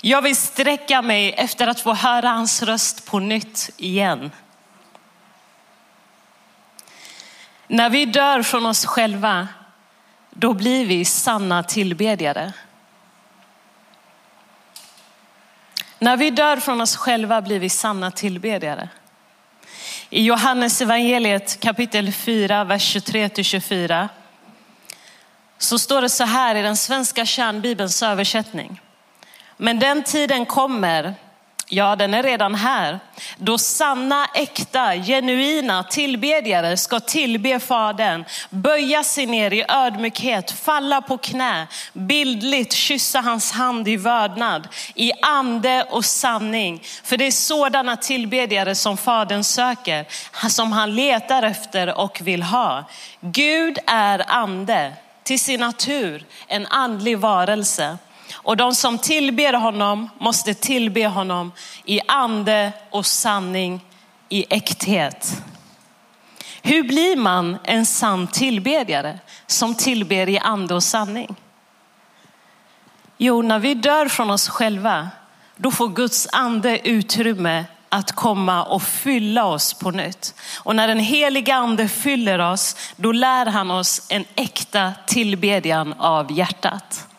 Jag 0.00 0.22
vill 0.22 0.36
sträcka 0.36 1.02
mig 1.02 1.32
efter 1.32 1.66
att 1.66 1.80
få 1.80 1.94
höra 1.94 2.28
hans 2.28 2.62
röst 2.62 3.06
på 3.06 3.18
nytt 3.18 3.70
igen. 3.76 4.30
När 7.66 7.90
vi 7.90 8.04
dör 8.04 8.42
från 8.42 8.66
oss 8.66 8.86
själva, 8.86 9.48
då 10.30 10.54
blir 10.54 10.86
vi 10.86 11.04
sanna 11.04 11.62
tillbedjare. 11.62 12.52
När 15.98 16.16
vi 16.16 16.30
dör 16.30 16.56
från 16.56 16.80
oss 16.80 16.96
själva 16.96 17.42
blir 17.42 17.58
vi 17.58 17.68
sanna 17.68 18.10
tillbedjare. 18.10 18.88
I 20.10 20.24
Johannes 20.24 20.80
evangeliet 20.80 21.60
kapitel 21.60 22.12
4, 22.12 22.64
vers 22.64 22.96
23-24 22.96 24.08
så 25.58 25.78
står 25.78 26.02
det 26.02 26.08
så 26.08 26.24
här 26.24 26.54
i 26.54 26.62
den 26.62 26.76
svenska 26.76 27.26
kärnbibelns 27.26 28.02
översättning. 28.02 28.80
Men 29.62 29.78
den 29.78 30.02
tiden 30.02 30.46
kommer, 30.46 31.14
ja 31.68 31.96
den 31.96 32.14
är 32.14 32.22
redan 32.22 32.54
här, 32.54 33.00
då 33.36 33.58
sanna, 33.58 34.26
äkta, 34.34 34.94
genuina 34.96 35.82
tillbedjare 35.82 36.76
ska 36.76 37.00
tillbe 37.00 37.60
Fadern, 37.60 38.24
böja 38.50 39.04
sig 39.04 39.26
ner 39.26 39.52
i 39.52 39.64
ödmjukhet, 39.68 40.50
falla 40.50 41.02
på 41.02 41.18
knä, 41.18 41.66
bildligt 41.92 42.72
kyssa 42.72 43.20
hans 43.20 43.52
hand 43.52 43.88
i 43.88 43.96
vördnad, 43.96 44.68
i 44.94 45.12
ande 45.22 45.86
och 45.90 46.04
sanning. 46.04 46.82
För 47.04 47.16
det 47.16 47.26
är 47.26 47.30
sådana 47.30 47.96
tillbedjare 47.96 48.74
som 48.74 48.96
Fadern 48.96 49.44
söker, 49.44 50.06
som 50.48 50.72
han 50.72 50.94
letar 50.94 51.42
efter 51.42 51.98
och 51.98 52.20
vill 52.22 52.42
ha. 52.42 52.84
Gud 53.20 53.78
är 53.86 54.24
ande, 54.26 54.92
till 55.22 55.40
sin 55.40 55.60
natur 55.60 56.24
en 56.46 56.66
andlig 56.66 57.18
varelse. 57.18 57.98
Och 58.42 58.56
de 58.56 58.74
som 58.74 58.98
tillber 58.98 59.52
honom 59.52 60.08
måste 60.18 60.54
tillbe 60.54 61.06
honom 61.06 61.52
i 61.84 62.00
ande 62.08 62.72
och 62.90 63.06
sanning, 63.06 63.80
i 64.28 64.46
äkthet. 64.50 65.42
Hur 66.62 66.82
blir 66.82 67.16
man 67.16 67.58
en 67.64 67.86
sann 67.86 68.26
tillbedjare 68.26 69.18
som 69.46 69.74
tillber 69.74 70.28
i 70.28 70.38
ande 70.38 70.74
och 70.74 70.82
sanning? 70.82 71.36
Jo, 73.16 73.42
när 73.42 73.58
vi 73.58 73.74
dör 73.74 74.08
från 74.08 74.30
oss 74.30 74.48
själva, 74.48 75.08
då 75.56 75.70
får 75.70 75.88
Guds 75.88 76.28
ande 76.32 76.88
utrymme 76.88 77.64
att 77.88 78.12
komma 78.12 78.64
och 78.64 78.82
fylla 78.82 79.44
oss 79.44 79.74
på 79.74 79.90
nytt. 79.90 80.34
Och 80.56 80.76
när 80.76 80.88
den 80.88 80.98
heliga 80.98 81.54
ande 81.54 81.88
fyller 81.88 82.38
oss, 82.38 82.76
då 82.96 83.12
lär 83.12 83.46
han 83.46 83.70
oss 83.70 84.06
en 84.08 84.24
äkta 84.34 84.92
tillbedjan 85.06 85.92
av 85.98 86.32
hjärtat. 86.32 87.09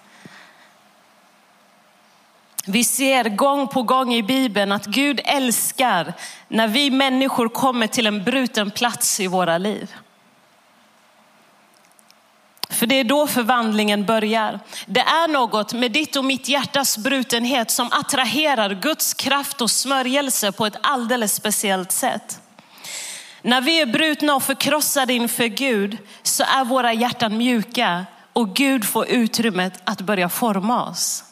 Vi 2.71 2.83
ser 2.83 3.23
gång 3.23 3.67
på 3.67 3.83
gång 3.83 4.13
i 4.13 4.23
Bibeln 4.23 4.71
att 4.71 4.85
Gud 4.85 5.19
älskar 5.23 6.13
när 6.47 6.67
vi 6.67 6.91
människor 6.91 7.49
kommer 7.49 7.87
till 7.87 8.07
en 8.07 8.23
bruten 8.23 8.71
plats 8.71 9.19
i 9.19 9.27
våra 9.27 9.57
liv. 9.57 9.95
För 12.69 12.85
det 12.85 12.95
är 12.95 13.03
då 13.03 13.27
förvandlingen 13.27 14.05
börjar. 14.05 14.59
Det 14.85 14.99
är 14.99 15.27
något 15.27 15.73
med 15.73 15.91
ditt 15.91 16.15
och 16.15 16.25
mitt 16.25 16.49
hjärtas 16.49 16.97
brutenhet 16.97 17.71
som 17.71 17.89
attraherar 17.91 18.73
Guds 18.73 19.13
kraft 19.13 19.61
och 19.61 19.71
smörjelse 19.71 20.51
på 20.51 20.65
ett 20.65 20.77
alldeles 20.81 21.35
speciellt 21.35 21.91
sätt. 21.91 22.39
När 23.41 23.61
vi 23.61 23.81
är 23.81 23.85
brutna 23.85 24.35
och 24.35 24.43
förkrossade 24.43 25.13
inför 25.13 25.45
Gud 25.45 25.97
så 26.23 26.43
är 26.43 26.65
våra 26.65 26.93
hjärtan 26.93 27.37
mjuka 27.37 28.05
och 28.33 28.55
Gud 28.55 28.85
får 28.85 29.07
utrymmet 29.07 29.81
att 29.83 30.01
börja 30.01 30.29
forma 30.29 30.83
oss. 30.83 31.23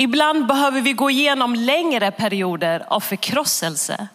Ibland 0.00 0.46
behöver 0.46 0.80
vi 0.80 0.92
gå 0.92 1.10
igenom 1.10 1.54
längre 1.54 2.10
perioder 2.10 2.84
av 2.88 3.00
förkrosselse. 3.00 4.08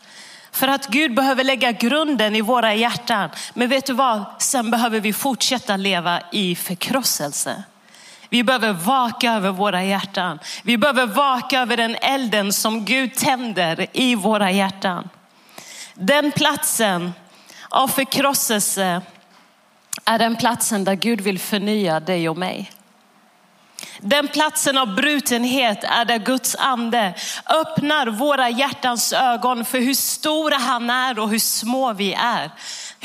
För 0.52 0.68
att 0.68 0.88
Gud 0.88 1.16
behöver 1.16 1.44
lägga 1.44 1.72
grunden 1.72 2.36
i 2.36 2.42
våra 2.42 2.74
hjärtan. 2.74 3.30
Men 3.54 3.70
vet 3.70 3.86
du 3.86 3.94
vad? 3.94 4.24
Sen 4.40 4.72
behöver 4.72 5.00
vi 5.00 5.14
fortsätta 5.14 5.78
leva 5.78 6.22
i 6.32 6.56
förkrosselse. 6.56 7.64
Vi 8.30 8.44
behöver 8.44 8.74
vaka 8.74 9.34
över 9.34 9.52
våra 9.52 9.84
hjärtan. 9.84 10.40
Vi 10.64 10.78
behöver 10.78 11.06
vaka 11.06 11.62
över 11.62 11.78
den 11.78 11.96
elden 11.96 12.54
som 12.54 12.86
Gud 12.86 13.16
tänder 13.16 13.88
i 13.94 14.16
våra 14.16 14.52
hjärtan. 14.52 15.10
Den 15.94 16.32
platsen 16.32 17.14
av 17.70 17.88
förkrosselse 17.88 19.02
är 20.06 20.20
den 20.20 20.36
platsen 20.36 20.84
där 20.84 20.96
Gud 20.96 21.22
vill 21.22 21.40
förnya 21.40 22.00
dig 22.00 22.30
och 22.30 22.38
mig. 22.38 22.72
Den 24.06 24.28
platsen 24.28 24.78
av 24.78 24.96
brutenhet 24.96 25.84
är 25.84 26.06
där 26.06 26.18
Guds 26.18 26.56
ande 26.56 27.14
öppnar 27.46 28.08
våra 28.08 28.50
hjärtans 28.50 29.14
ögon 29.14 29.66
för 29.66 29.80
hur 29.80 29.94
stora 29.94 30.58
han 30.58 30.90
är 30.90 31.20
och 31.20 31.30
hur 31.30 31.40
små 31.40 31.94
vi 31.94 32.14
är. 32.14 32.52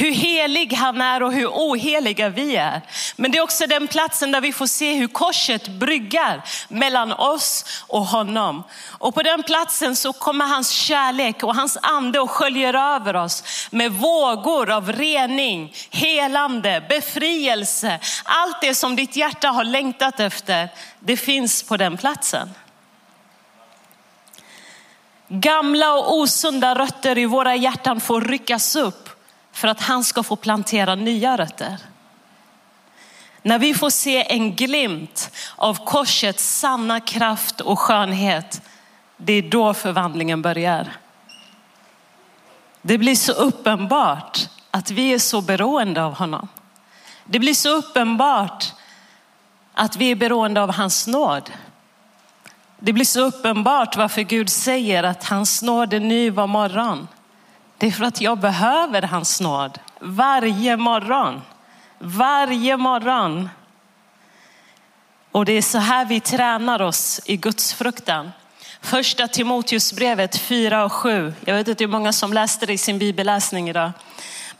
Hur 0.00 0.10
helig 0.10 0.72
han 0.72 1.00
är 1.00 1.22
och 1.22 1.32
hur 1.32 1.46
oheliga 1.46 2.28
vi 2.28 2.56
är. 2.56 2.82
Men 3.16 3.30
det 3.30 3.38
är 3.38 3.42
också 3.42 3.66
den 3.66 3.88
platsen 3.88 4.32
där 4.32 4.40
vi 4.40 4.52
får 4.52 4.66
se 4.66 4.94
hur 4.94 5.08
korset 5.08 5.68
bryggar 5.68 6.42
mellan 6.68 7.12
oss 7.12 7.64
och 7.86 8.06
honom. 8.06 8.62
Och 8.88 9.14
på 9.14 9.22
den 9.22 9.42
platsen 9.42 9.96
så 9.96 10.12
kommer 10.12 10.46
hans 10.46 10.70
kärlek 10.70 11.42
och 11.42 11.54
hans 11.54 11.78
ande 11.82 12.20
och 12.20 12.30
sköljer 12.30 12.74
över 12.74 13.16
oss 13.16 13.68
med 13.70 13.92
vågor 13.92 14.70
av 14.70 14.92
rening, 14.92 15.74
helande, 15.90 16.84
befrielse. 16.88 18.00
Allt 18.24 18.60
det 18.60 18.74
som 18.74 18.96
ditt 18.96 19.16
hjärta 19.16 19.48
har 19.48 19.64
längtat 19.64 20.20
efter, 20.20 20.68
det 21.00 21.16
finns 21.16 21.62
på 21.62 21.76
den 21.76 21.96
platsen. 21.96 22.50
Gamla 25.28 25.92
och 25.92 26.14
osunda 26.16 26.74
rötter 26.74 27.18
i 27.18 27.26
våra 27.26 27.56
hjärtan 27.56 28.00
får 28.00 28.20
ryckas 28.20 28.76
upp 28.76 29.17
för 29.58 29.68
att 29.68 29.80
han 29.80 30.04
ska 30.04 30.22
få 30.22 30.36
plantera 30.36 30.94
nya 30.94 31.36
rötter. 31.36 31.78
När 33.42 33.58
vi 33.58 33.74
får 33.74 33.90
se 33.90 34.32
en 34.32 34.54
glimt 34.54 35.30
av 35.56 35.84
korsets 35.84 36.58
sanna 36.58 37.00
kraft 37.00 37.60
och 37.60 37.78
skönhet, 37.78 38.62
det 39.16 39.32
är 39.32 39.42
då 39.42 39.74
förvandlingen 39.74 40.42
börjar. 40.42 40.96
Det 42.82 42.98
blir 42.98 43.14
så 43.14 43.32
uppenbart 43.32 44.48
att 44.70 44.90
vi 44.90 45.12
är 45.14 45.18
så 45.18 45.40
beroende 45.40 46.04
av 46.04 46.14
honom. 46.14 46.48
Det 47.24 47.38
blir 47.38 47.54
så 47.54 47.68
uppenbart 47.68 48.72
att 49.74 49.96
vi 49.96 50.10
är 50.10 50.16
beroende 50.16 50.62
av 50.62 50.74
hans 50.74 51.06
nåd. 51.06 51.50
Det 52.78 52.92
blir 52.92 53.04
så 53.04 53.20
uppenbart 53.20 53.96
varför 53.96 54.22
Gud 54.22 54.50
säger 54.50 55.02
att 55.02 55.24
hans 55.24 55.62
nåd 55.62 55.92
är 55.92 56.00
ny 56.00 56.30
var 56.30 56.46
morgon. 56.46 57.08
Det 57.78 57.86
är 57.86 57.90
för 57.90 58.04
att 58.04 58.20
jag 58.20 58.38
behöver 58.38 59.02
hans 59.02 59.40
nåd 59.40 59.78
varje 60.00 60.76
morgon. 60.76 61.42
Varje 61.98 62.76
morgon. 62.76 63.48
Och 65.32 65.44
det 65.44 65.52
är 65.52 65.62
så 65.62 65.78
här 65.78 66.04
vi 66.04 66.20
tränar 66.20 66.82
oss 66.82 67.20
i 67.24 67.36
Guds 67.36 67.74
fruktan. 67.74 68.30
Första 68.80 69.28
Timoteusbrevet 69.28 70.36
4 70.36 70.84
och 70.84 70.92
7. 70.92 71.34
Jag 71.44 71.54
vet 71.54 71.68
inte 71.68 71.84
hur 71.84 71.90
många 71.90 72.12
som 72.12 72.32
läste 72.32 72.66
det 72.66 72.72
i 72.72 72.78
sin 72.78 72.98
bibelläsning 72.98 73.68
idag. 73.68 73.92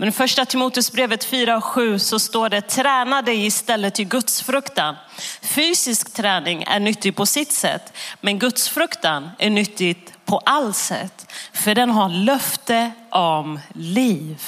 Men 0.00 0.12
första 0.12 0.44
Timoteusbrevet 0.44 1.24
4 1.24 1.56
och 1.56 1.64
7 1.64 1.98
så 1.98 2.18
står 2.18 2.48
det 2.48 2.60
träna 2.60 3.22
dig 3.22 3.46
istället 3.46 4.00
i 4.00 4.04
gudsfruktan. 4.04 4.96
Fysisk 5.42 6.14
träning 6.14 6.62
är 6.62 6.80
nyttig 6.80 7.16
på 7.16 7.26
sitt 7.26 7.52
sätt, 7.52 7.92
men 8.20 8.38
gudsfruktan 8.38 9.30
är 9.38 9.50
nyttigt 9.50 10.12
på 10.24 10.38
allt 10.38 10.76
sätt. 10.76 11.32
För 11.52 11.74
den 11.74 11.90
har 11.90 12.08
löfte 12.08 12.90
om 13.10 13.60
liv. 13.74 14.42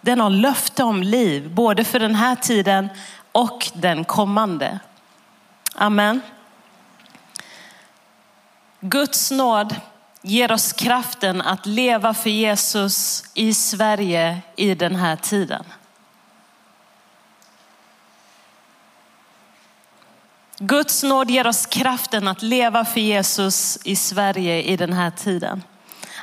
Den 0.00 0.20
har 0.20 0.30
löfte 0.30 0.84
om 0.84 1.02
liv, 1.02 1.50
både 1.50 1.84
för 1.84 1.98
den 1.98 2.14
här 2.14 2.36
tiden 2.36 2.88
och 3.32 3.70
den 3.74 4.04
kommande. 4.04 4.78
Amen. 5.74 6.20
Guds 8.80 9.30
nåd 9.30 9.76
ger 10.22 10.52
oss 10.52 10.72
kraften 10.72 11.40
att 11.40 11.66
leva 11.66 12.14
för 12.14 12.30
Jesus 12.30 13.24
i 13.34 13.54
Sverige 13.54 14.42
i 14.56 14.74
den 14.74 14.96
här 14.96 15.16
tiden. 15.16 15.64
Guds 20.58 21.02
nåd 21.02 21.30
ger 21.30 21.46
oss 21.46 21.66
kraften 21.66 22.28
att 22.28 22.42
leva 22.42 22.84
för 22.84 23.00
Jesus 23.00 23.78
i 23.84 23.96
Sverige 23.96 24.62
i 24.62 24.76
den 24.76 24.92
här 24.92 25.10
tiden. 25.10 25.62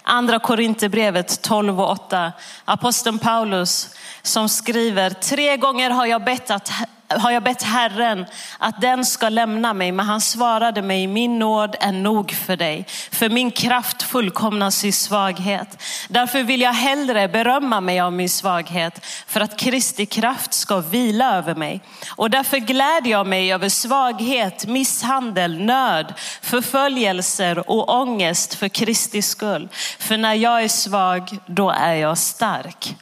Andra 0.03 0.39
Korinthierbrevet 0.39 1.41
12 1.41 1.81
och 1.81 1.91
8. 1.91 2.31
Aposteln 2.65 3.19
Paulus 3.19 3.95
som 4.21 4.49
skriver, 4.49 5.09
tre 5.09 5.57
gånger 5.57 5.89
har 5.89 6.05
jag 6.05 6.23
bett 6.23 6.51
att 6.51 6.71
har 7.07 7.31
jag 7.31 7.43
bett 7.43 7.63
Herren 7.63 8.25
att 8.57 8.81
den 8.81 9.05
ska 9.05 9.29
lämna 9.29 9.73
mig, 9.73 9.91
men 9.91 10.05
han 10.05 10.21
svarade 10.21 10.81
mig, 10.81 11.07
min 11.07 11.39
nåd 11.39 11.75
är 11.79 11.91
nog 11.91 12.31
för 12.31 12.55
dig, 12.57 12.85
för 13.11 13.29
min 13.29 13.51
kraft 13.51 14.03
fullkomnas 14.03 14.85
i 14.85 14.91
svaghet. 14.91 15.83
Därför 16.07 16.43
vill 16.43 16.61
jag 16.61 16.73
hellre 16.73 17.27
berömma 17.27 17.81
mig 17.81 17.99
av 17.99 18.13
min 18.13 18.29
svaghet, 18.29 19.05
för 19.27 19.41
att 19.41 19.59
Kristi 19.59 20.05
kraft 20.05 20.53
ska 20.53 20.79
vila 20.79 21.35
över 21.37 21.55
mig. 21.55 21.81
Och 22.15 22.29
därför 22.29 22.57
gläder 22.57 23.09
jag 23.09 23.27
mig 23.27 23.53
över 23.53 23.69
svaghet, 23.69 24.65
misshandel, 24.65 25.59
nöd, 25.59 26.13
förföljelser 26.41 27.69
och 27.69 28.01
ångest 28.01 28.53
för 28.53 28.69
Kristi 28.69 29.21
skull. 29.21 29.69
För 29.99 30.17
när 30.17 30.33
jag 30.33 30.63
är 30.63 30.67
svag, 30.67 31.37
då 31.45 31.69
är 31.69 31.93
jag 31.93 32.17
stark. 32.17 32.95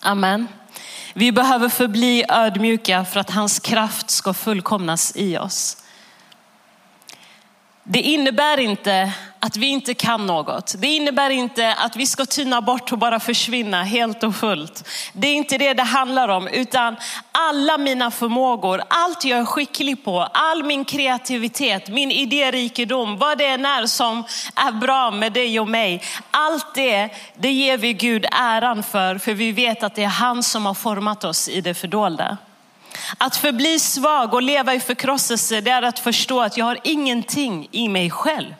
Amen. 0.00 0.48
Vi 1.16 1.32
behöver 1.32 1.68
förbli 1.68 2.24
ödmjuka 2.28 3.04
för 3.04 3.20
att 3.20 3.30
hans 3.30 3.58
kraft 3.58 4.10
ska 4.10 4.34
fullkomnas 4.34 5.12
i 5.16 5.38
oss. 5.38 5.76
Det 7.86 8.00
innebär 8.00 8.60
inte 8.60 9.12
att 9.40 9.56
vi 9.56 9.66
inte 9.66 9.94
kan 9.94 10.26
något. 10.26 10.74
Det 10.78 10.86
innebär 10.86 11.30
inte 11.30 11.74
att 11.74 11.96
vi 11.96 12.06
ska 12.06 12.26
tyna 12.26 12.60
bort 12.60 12.92
och 12.92 12.98
bara 12.98 13.20
försvinna 13.20 13.82
helt 13.82 14.22
och 14.22 14.36
fullt. 14.36 14.88
Det 15.12 15.28
är 15.28 15.34
inte 15.34 15.58
det 15.58 15.74
det 15.74 15.82
handlar 15.82 16.28
om, 16.28 16.48
utan 16.48 16.96
alla 17.32 17.78
mina 17.78 18.10
förmågor, 18.10 18.82
allt 18.88 19.24
jag 19.24 19.38
är 19.38 19.44
skicklig 19.44 20.04
på, 20.04 20.20
all 20.20 20.64
min 20.64 20.84
kreativitet, 20.84 21.88
min 21.88 22.10
idérikedom, 22.10 23.18
vad 23.18 23.38
det 23.38 23.46
än 23.46 23.66
är 23.66 23.86
som 23.86 24.24
är 24.54 24.72
bra 24.72 25.10
med 25.10 25.32
dig 25.32 25.60
och 25.60 25.68
mig. 25.68 26.02
Allt 26.30 26.74
det, 26.74 27.08
det 27.36 27.52
ger 27.52 27.78
vi 27.78 27.92
Gud 27.92 28.26
äran 28.32 28.82
för, 28.82 29.18
för 29.18 29.34
vi 29.34 29.52
vet 29.52 29.82
att 29.82 29.94
det 29.94 30.04
är 30.04 30.08
han 30.08 30.42
som 30.42 30.66
har 30.66 30.74
format 30.74 31.24
oss 31.24 31.48
i 31.48 31.60
det 31.60 31.74
fördolda. 31.74 32.38
Att 33.18 33.36
förbli 33.36 33.78
svag 33.78 34.34
och 34.34 34.42
leva 34.42 34.74
i 34.74 34.80
förkrosselse, 34.80 35.60
det 35.60 35.70
är 35.70 35.82
att 35.82 35.98
förstå 35.98 36.40
att 36.40 36.56
jag 36.56 36.64
har 36.64 36.78
ingenting 36.84 37.68
i 37.70 37.88
mig 37.88 38.10
själv. 38.10 38.54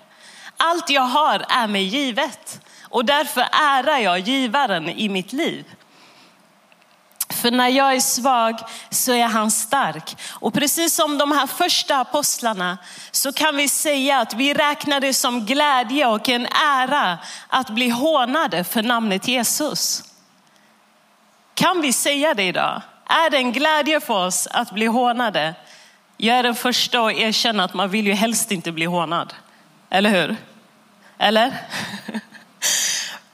Allt 0.56 0.90
jag 0.90 1.02
har 1.02 1.44
är 1.48 1.66
mig 1.66 1.84
givet 1.84 2.60
och 2.82 3.04
därför 3.04 3.48
ärar 3.52 3.98
jag 3.98 4.18
givaren 4.18 4.88
i 4.88 5.08
mitt 5.08 5.32
liv. 5.32 5.64
För 7.28 7.50
när 7.50 7.68
jag 7.68 7.94
är 7.94 8.00
svag 8.00 8.58
så 8.90 9.12
är 9.12 9.26
han 9.26 9.50
stark. 9.50 10.16
Och 10.30 10.54
precis 10.54 10.94
som 10.94 11.18
de 11.18 11.32
här 11.32 11.46
första 11.46 11.96
apostlarna 11.96 12.78
så 13.10 13.32
kan 13.32 13.56
vi 13.56 13.68
säga 13.68 14.18
att 14.18 14.34
vi 14.34 14.54
räknar 14.54 15.00
det 15.00 15.14
som 15.14 15.46
glädje 15.46 16.06
och 16.06 16.28
en 16.28 16.46
ära 16.46 17.18
att 17.48 17.70
bli 17.70 17.88
hånade 17.88 18.64
för 18.64 18.82
namnet 18.82 19.28
Jesus. 19.28 20.04
Kan 21.54 21.80
vi 21.80 21.92
säga 21.92 22.34
det 22.34 22.42
idag? 22.42 22.82
Är 23.06 23.30
det 23.30 23.36
en 23.36 23.52
glädje 23.52 24.00
för 24.00 24.26
oss 24.26 24.48
att 24.50 24.70
bli 24.70 24.86
hånade? 24.86 25.54
Jag 26.16 26.36
är 26.36 26.42
den 26.42 26.54
första 26.54 27.06
att 27.06 27.12
erkänna 27.12 27.64
att 27.64 27.74
man 27.74 27.90
vill 27.90 28.06
ju 28.06 28.12
helst 28.12 28.50
inte 28.50 28.72
bli 28.72 28.84
hånad. 28.84 29.34
Eller 29.90 30.10
hur? 30.10 30.36
Eller? 31.18 31.54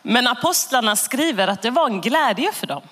Men 0.02 0.26
apostlarna 0.26 0.96
skriver 0.96 1.48
att 1.48 1.62
det 1.62 1.70
var 1.70 1.87
en 1.87 2.00
glädje 2.00 2.52
för 2.52 2.66
dem. 2.66 2.83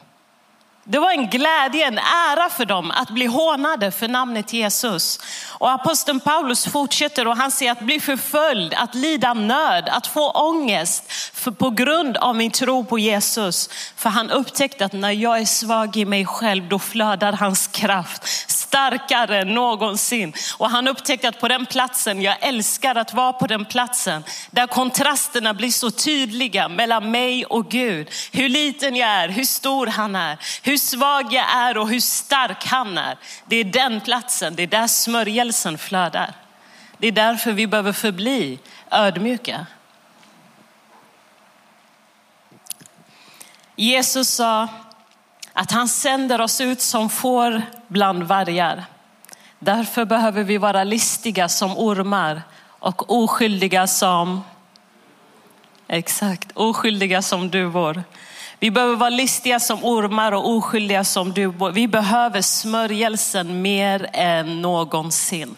Det 0.90 0.98
var 0.98 1.10
en 1.10 1.26
glädje, 1.30 1.86
en 1.86 1.98
ära 1.98 2.50
för 2.50 2.64
dem 2.64 2.90
att 2.90 3.10
bli 3.10 3.26
hånade 3.26 3.90
för 3.90 4.08
namnet 4.08 4.52
Jesus. 4.52 5.20
Och 5.58 5.70
aposteln 5.70 6.20
Paulus 6.20 6.66
fortsätter 6.66 7.28
och 7.28 7.36
han 7.36 7.50
säger 7.50 7.72
att 7.72 7.80
bli 7.80 8.00
förföljd, 8.00 8.74
att 8.74 8.94
lida 8.94 9.34
nöd, 9.34 9.88
att 9.88 10.06
få 10.06 10.30
ångest 10.30 11.12
för, 11.32 11.50
på 11.50 11.70
grund 11.70 12.16
av 12.16 12.36
min 12.36 12.50
tro 12.50 12.84
på 12.84 12.98
Jesus. 12.98 13.70
För 13.96 14.10
han 14.10 14.30
upptäckte 14.30 14.84
att 14.84 14.92
när 14.92 15.10
jag 15.10 15.38
är 15.38 15.44
svag 15.44 15.96
i 15.96 16.04
mig 16.04 16.26
själv, 16.26 16.68
då 16.68 16.78
flödar 16.78 17.32
hans 17.32 17.66
kraft 17.66 18.50
starkare 18.68 19.38
än 19.38 19.54
någonsin. 19.54 20.32
Och 20.56 20.70
han 20.70 20.88
upptäckte 20.88 21.28
att 21.28 21.40
på 21.40 21.48
den 21.48 21.66
platsen, 21.66 22.22
jag 22.22 22.36
älskar 22.40 22.94
att 22.94 23.14
vara 23.14 23.32
på 23.32 23.46
den 23.46 23.64
platsen, 23.64 24.24
där 24.50 24.66
kontrasterna 24.66 25.54
blir 25.54 25.70
så 25.70 25.90
tydliga 25.90 26.68
mellan 26.68 27.10
mig 27.10 27.44
och 27.44 27.70
Gud. 27.70 28.10
Hur 28.32 28.48
liten 28.48 28.96
jag 28.96 29.08
är, 29.08 29.28
hur 29.28 29.44
stor 29.44 29.86
han 29.86 30.16
är, 30.16 30.38
hur 30.62 30.76
svag 30.76 31.32
jag 31.32 31.56
är 31.56 31.78
och 31.78 31.88
hur 31.88 32.00
stark 32.00 32.66
han 32.66 32.98
är. 32.98 33.18
Det 33.46 33.56
är 33.56 33.64
den 33.64 34.00
platsen, 34.00 34.56
det 34.56 34.62
är 34.62 34.66
där 34.66 34.86
smörjelsen 34.86 35.78
flödar. 35.78 36.34
Det 36.98 37.06
är 37.06 37.12
därför 37.12 37.52
vi 37.52 37.66
behöver 37.66 37.92
förbli 37.92 38.58
ödmjuka. 38.90 39.66
Jesus 43.76 44.28
sa 44.28 44.68
att 45.60 45.70
han 45.70 45.88
sänder 45.88 46.40
oss 46.40 46.60
ut 46.60 46.80
som 46.80 47.10
får 47.10 47.62
bland 47.88 48.22
vargar. 48.22 48.84
Därför 49.58 50.04
behöver 50.04 50.42
vi 50.42 50.58
vara 50.58 50.84
listiga 50.84 51.48
som 51.48 51.78
ormar 51.78 52.42
och 52.78 53.22
oskyldiga 53.22 53.86
som 53.86 54.44
Exakt, 55.88 56.52
oskyldiga 56.54 57.22
som 57.22 57.50
duvor. 57.50 58.02
Vi 58.58 58.70
behöver 58.70 58.96
vara 58.96 59.10
listiga 59.10 59.60
som 59.60 59.84
ormar 59.84 60.32
och 60.32 60.50
oskyldiga 60.50 61.04
som 61.04 61.32
duvor. 61.32 61.70
Vi 61.70 61.88
behöver 61.88 62.42
smörjelsen 62.42 63.62
mer 63.62 64.10
än 64.12 64.62
någonsin. 64.62 65.56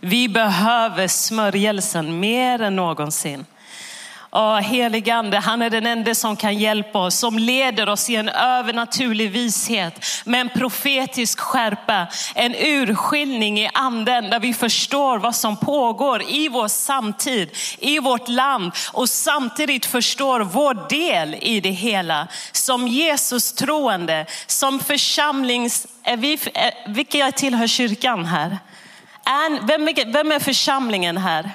Vi 0.00 0.28
behöver 0.28 1.08
smörjelsen 1.08 2.20
mer 2.20 2.62
än 2.62 2.76
någonsin. 2.76 3.46
Oh, 4.30 4.56
heligande, 4.56 5.38
han 5.38 5.62
är 5.62 5.70
den 5.70 5.86
enda 5.86 6.14
som 6.14 6.36
kan 6.36 6.58
hjälpa 6.58 6.98
oss, 6.98 7.18
som 7.18 7.38
leder 7.38 7.88
oss 7.88 8.10
i 8.10 8.16
en 8.16 8.28
övernaturlig 8.28 9.30
vishet 9.30 10.04
med 10.24 10.40
en 10.40 10.48
profetisk 10.48 11.40
skärpa, 11.40 12.06
en 12.34 12.54
urskiljning 12.54 13.60
i 13.60 13.70
anden 13.74 14.30
där 14.30 14.40
vi 14.40 14.54
förstår 14.54 15.18
vad 15.18 15.36
som 15.36 15.56
pågår 15.56 16.22
i 16.22 16.48
vår 16.48 16.68
samtid, 16.68 17.50
i 17.78 17.98
vårt 17.98 18.28
land 18.28 18.72
och 18.92 19.08
samtidigt 19.08 19.86
förstår 19.86 20.40
vår 20.40 20.88
del 20.88 21.34
i 21.40 21.60
det 21.60 21.70
hela. 21.70 22.28
Som 22.52 22.88
Jesus 22.88 23.52
troende, 23.52 24.26
som 24.46 24.80
församlings, 24.80 25.86
är 26.02 26.16
vi, 26.16 26.38
vilka 26.86 27.32
tillhör 27.32 27.66
kyrkan 27.66 28.24
här? 28.24 28.58
Vem 29.62 29.88
är, 29.88 30.12
vem 30.12 30.32
är 30.32 30.38
församlingen 30.38 31.16
här? 31.16 31.50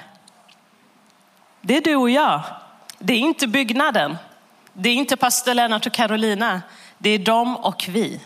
Det 1.60 1.76
är 1.76 1.80
du 1.80 1.96
och 1.96 2.10
jag. 2.10 2.42
Det 3.04 3.12
är 3.12 3.18
inte 3.18 3.46
byggnaden. 3.46 4.16
Det 4.72 4.88
är 4.88 4.94
inte 4.94 5.16
pastor 5.16 5.54
Lennart 5.54 5.86
och 5.86 5.92
Carolina. 5.92 6.62
Det 6.98 7.10
är 7.10 7.18
de 7.18 7.56
och 7.56 7.84
vi. 7.88 8.20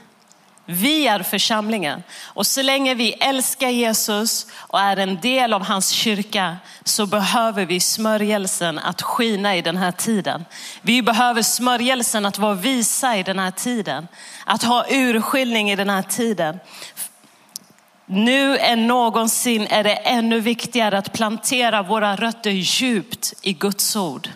Vi 0.68 1.06
är 1.06 1.22
församlingen 1.22 2.02
och 2.24 2.46
så 2.46 2.62
länge 2.62 2.94
vi 2.94 3.12
älskar 3.12 3.68
Jesus 3.68 4.46
och 4.54 4.80
är 4.80 4.96
en 4.96 5.20
del 5.20 5.52
av 5.52 5.66
hans 5.66 5.90
kyrka 5.90 6.56
så 6.84 7.06
behöver 7.06 7.66
vi 7.66 7.80
smörjelsen 7.80 8.78
att 8.78 9.02
skina 9.02 9.56
i 9.56 9.62
den 9.62 9.76
här 9.76 9.92
tiden. 9.92 10.44
Vi 10.82 11.02
behöver 11.02 11.42
smörjelsen 11.42 12.26
att 12.26 12.38
vara 12.38 12.54
visa 12.54 13.16
i 13.16 13.22
den 13.22 13.38
här 13.38 13.50
tiden, 13.50 14.08
att 14.44 14.62
ha 14.62 14.84
urskiljning 14.90 15.70
i 15.70 15.76
den 15.76 15.90
här 15.90 16.02
tiden. 16.02 16.58
Nu 18.06 18.58
än 18.58 18.86
någonsin 18.86 19.66
är 19.70 19.84
det 19.84 19.94
ännu 19.94 20.40
viktigare 20.40 20.98
att 20.98 21.12
plantera 21.12 21.82
våra 21.82 22.16
rötter 22.16 22.50
djupt 22.50 23.34
i 23.42 23.52
Guds 23.52 23.96
ord. 23.96 24.28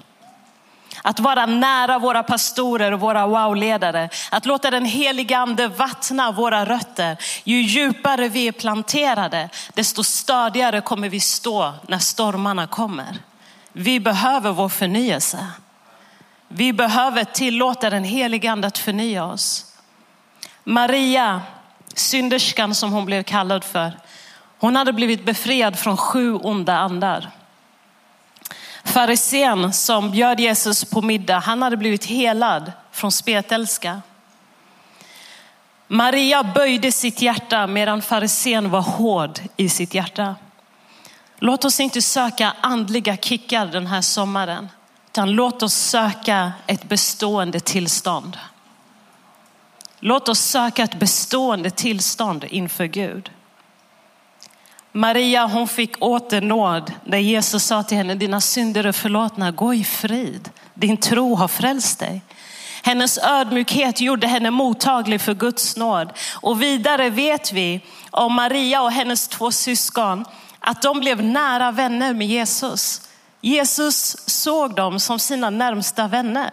Att 1.02 1.20
vara 1.20 1.46
nära 1.46 1.98
våra 1.98 2.22
pastorer 2.22 2.92
och 2.92 3.00
våra 3.00 3.26
wow-ledare. 3.26 4.08
Att 4.30 4.46
låta 4.46 4.70
den 4.70 4.84
heliga 4.84 5.38
ande 5.38 5.68
vattna 5.68 6.32
våra 6.32 6.64
rötter. 6.64 7.16
Ju 7.44 7.62
djupare 7.62 8.28
vi 8.28 8.48
är 8.48 8.52
planterade, 8.52 9.48
desto 9.74 10.04
stadigare 10.04 10.80
kommer 10.80 11.08
vi 11.08 11.20
stå 11.20 11.72
när 11.88 11.98
stormarna 11.98 12.66
kommer. 12.66 13.18
Vi 13.72 14.00
behöver 14.00 14.52
vår 14.52 14.68
förnyelse. 14.68 15.46
Vi 16.48 16.72
behöver 16.72 17.24
tillåta 17.24 17.90
den 17.90 18.04
heliga 18.04 18.52
ande 18.52 18.66
att 18.66 18.78
förnya 18.78 19.24
oss. 19.24 19.66
Maria, 20.64 21.42
synderskan 21.94 22.74
som 22.74 22.92
hon 22.92 23.04
blev 23.04 23.22
kallad 23.22 23.64
för, 23.64 23.92
hon 24.58 24.76
hade 24.76 24.92
blivit 24.92 25.24
befriad 25.24 25.78
från 25.78 25.96
sju 25.96 26.34
onda 26.34 26.76
andar. 26.76 27.30
Farisén 28.84 29.72
som 29.72 30.10
bjöd 30.10 30.40
Jesus 30.40 30.84
på 30.84 31.02
middag, 31.02 31.38
han 31.38 31.62
hade 31.62 31.76
blivit 31.76 32.04
helad 32.04 32.72
från 32.92 33.12
spetälska. 33.12 34.02
Maria 35.86 36.44
böjde 36.44 36.92
sitt 36.92 37.22
hjärta 37.22 37.66
medan 37.66 38.02
farisén 38.02 38.70
var 38.70 38.80
hård 38.80 39.40
i 39.56 39.68
sitt 39.68 39.94
hjärta. 39.94 40.34
Låt 41.38 41.64
oss 41.64 41.80
inte 41.80 42.02
söka 42.02 42.54
andliga 42.60 43.16
kickar 43.16 43.66
den 43.66 43.86
här 43.86 44.00
sommaren, 44.00 44.68
utan 45.06 45.30
låt 45.30 45.62
oss 45.62 45.74
söka 45.74 46.52
ett 46.66 46.88
bestående 46.88 47.60
tillstånd. 47.60 48.38
Låt 50.00 50.28
oss 50.28 50.40
söka 50.40 50.82
ett 50.82 50.98
bestående 50.98 51.70
tillstånd 51.70 52.44
inför 52.44 52.84
Gud. 52.84 53.30
Maria 54.92 55.46
hon 55.46 55.68
fick 55.68 56.02
åter 56.02 56.40
nåd 56.40 56.92
när 57.04 57.18
Jesus 57.18 57.64
sa 57.64 57.82
till 57.82 57.96
henne, 57.96 58.14
dina 58.14 58.40
synder 58.40 58.84
är 58.84 58.92
förlåtna, 58.92 59.50
gå 59.50 59.74
i 59.74 59.84
frid. 59.84 60.50
Din 60.74 60.96
tro 60.96 61.34
har 61.34 61.48
frälst 61.48 61.98
dig. 61.98 62.22
Hennes 62.82 63.18
ödmjukhet 63.18 64.00
gjorde 64.00 64.26
henne 64.26 64.50
mottaglig 64.50 65.20
för 65.20 65.34
Guds 65.34 65.76
nåd. 65.76 66.12
Och 66.34 66.62
vidare 66.62 67.10
vet 67.10 67.52
vi 67.52 67.80
om 68.10 68.34
Maria 68.34 68.82
och 68.82 68.92
hennes 68.92 69.28
två 69.28 69.50
syskon 69.50 70.24
att 70.58 70.82
de 70.82 71.00
blev 71.00 71.24
nära 71.24 71.70
vänner 71.70 72.14
med 72.14 72.26
Jesus. 72.26 73.08
Jesus 73.40 74.16
såg 74.28 74.74
dem 74.74 75.00
som 75.00 75.18
sina 75.18 75.50
närmsta 75.50 76.08
vänner. 76.08 76.50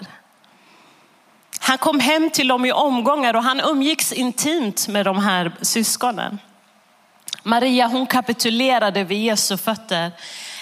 Han 1.59 1.77
kom 1.77 1.99
hem 1.99 2.29
till 2.29 2.47
dem 2.47 2.65
i 2.65 2.71
omgångar 2.71 3.33
och 3.33 3.43
han 3.43 3.59
umgicks 3.59 4.13
intimt 4.13 4.87
med 4.87 5.05
de 5.05 5.17
här 5.17 5.51
syskonen. 5.61 6.39
Maria 7.43 7.87
hon 7.87 8.05
kapitulerade 8.05 9.03
vid 9.03 9.23
Jesu 9.23 9.57
fötter. 9.57 10.11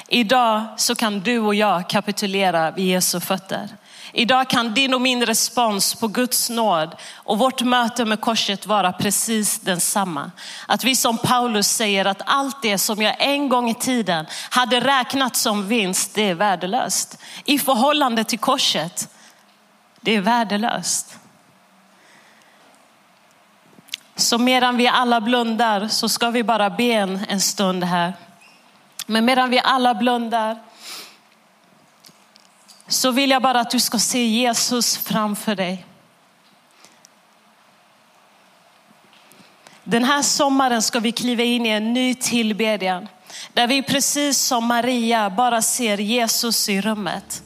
Idag 0.07 0.65
så 0.77 0.95
kan 0.95 1.19
du 1.19 1.39
och 1.39 1.55
jag 1.55 1.89
kapitulera 1.89 2.71
vid 2.71 2.85
Jesu 2.85 3.19
fötter. 3.19 3.69
Idag 4.13 4.49
kan 4.49 4.73
din 4.73 4.93
och 4.93 5.01
min 5.01 5.25
respons 5.25 5.95
på 5.95 6.07
Guds 6.07 6.49
nåd 6.49 6.95
och 7.15 7.37
vårt 7.37 7.61
möte 7.61 8.05
med 8.05 8.21
korset 8.21 8.65
vara 8.65 8.91
precis 8.93 9.59
densamma. 9.59 10.31
Att 10.67 10.83
vi 10.83 10.95
som 10.95 11.17
Paulus 11.17 11.67
säger 11.67 12.05
att 12.05 12.21
allt 12.25 12.61
det 12.61 12.77
som 12.77 13.01
jag 13.01 13.15
en 13.19 13.49
gång 13.49 13.69
i 13.69 13.73
tiden 13.73 14.25
hade 14.49 14.79
räknat 14.79 15.35
som 15.35 15.67
vinst, 15.67 16.15
det 16.15 16.29
är 16.29 16.35
värdelöst. 16.35 17.17
I 17.45 17.59
förhållande 17.59 18.23
till 18.23 18.39
korset, 18.39 19.09
det 20.01 20.15
är 20.15 20.21
värdelöst. 20.21 21.17
Så 24.15 24.37
medan 24.37 24.77
vi 24.77 24.87
alla 24.87 25.21
blundar 25.21 25.87
så 25.87 26.09
ska 26.09 26.29
vi 26.29 26.43
bara 26.43 26.69
be 26.69 26.83
en, 26.83 27.25
en 27.29 27.41
stund 27.41 27.83
här. 27.83 28.13
Men 29.05 29.25
medan 29.25 29.49
vi 29.49 29.59
alla 29.63 29.93
blundar 29.93 30.59
så 32.87 33.11
vill 33.11 33.29
jag 33.29 33.41
bara 33.41 33.59
att 33.59 33.71
du 33.71 33.79
ska 33.79 33.99
se 33.99 34.25
Jesus 34.25 34.97
framför 34.97 35.55
dig. 35.55 35.85
Den 39.83 40.03
här 40.03 40.21
sommaren 40.21 40.81
ska 40.81 40.99
vi 40.99 41.11
kliva 41.11 41.43
in 41.43 41.65
i 41.65 41.69
en 41.69 41.93
ny 41.93 42.15
tillbedjan 42.15 43.07
där 43.53 43.67
vi 43.67 43.83
precis 43.83 44.41
som 44.41 44.65
Maria 44.65 45.29
bara 45.29 45.61
ser 45.61 45.97
Jesus 45.97 46.69
i 46.69 46.81
rummet. 46.81 47.44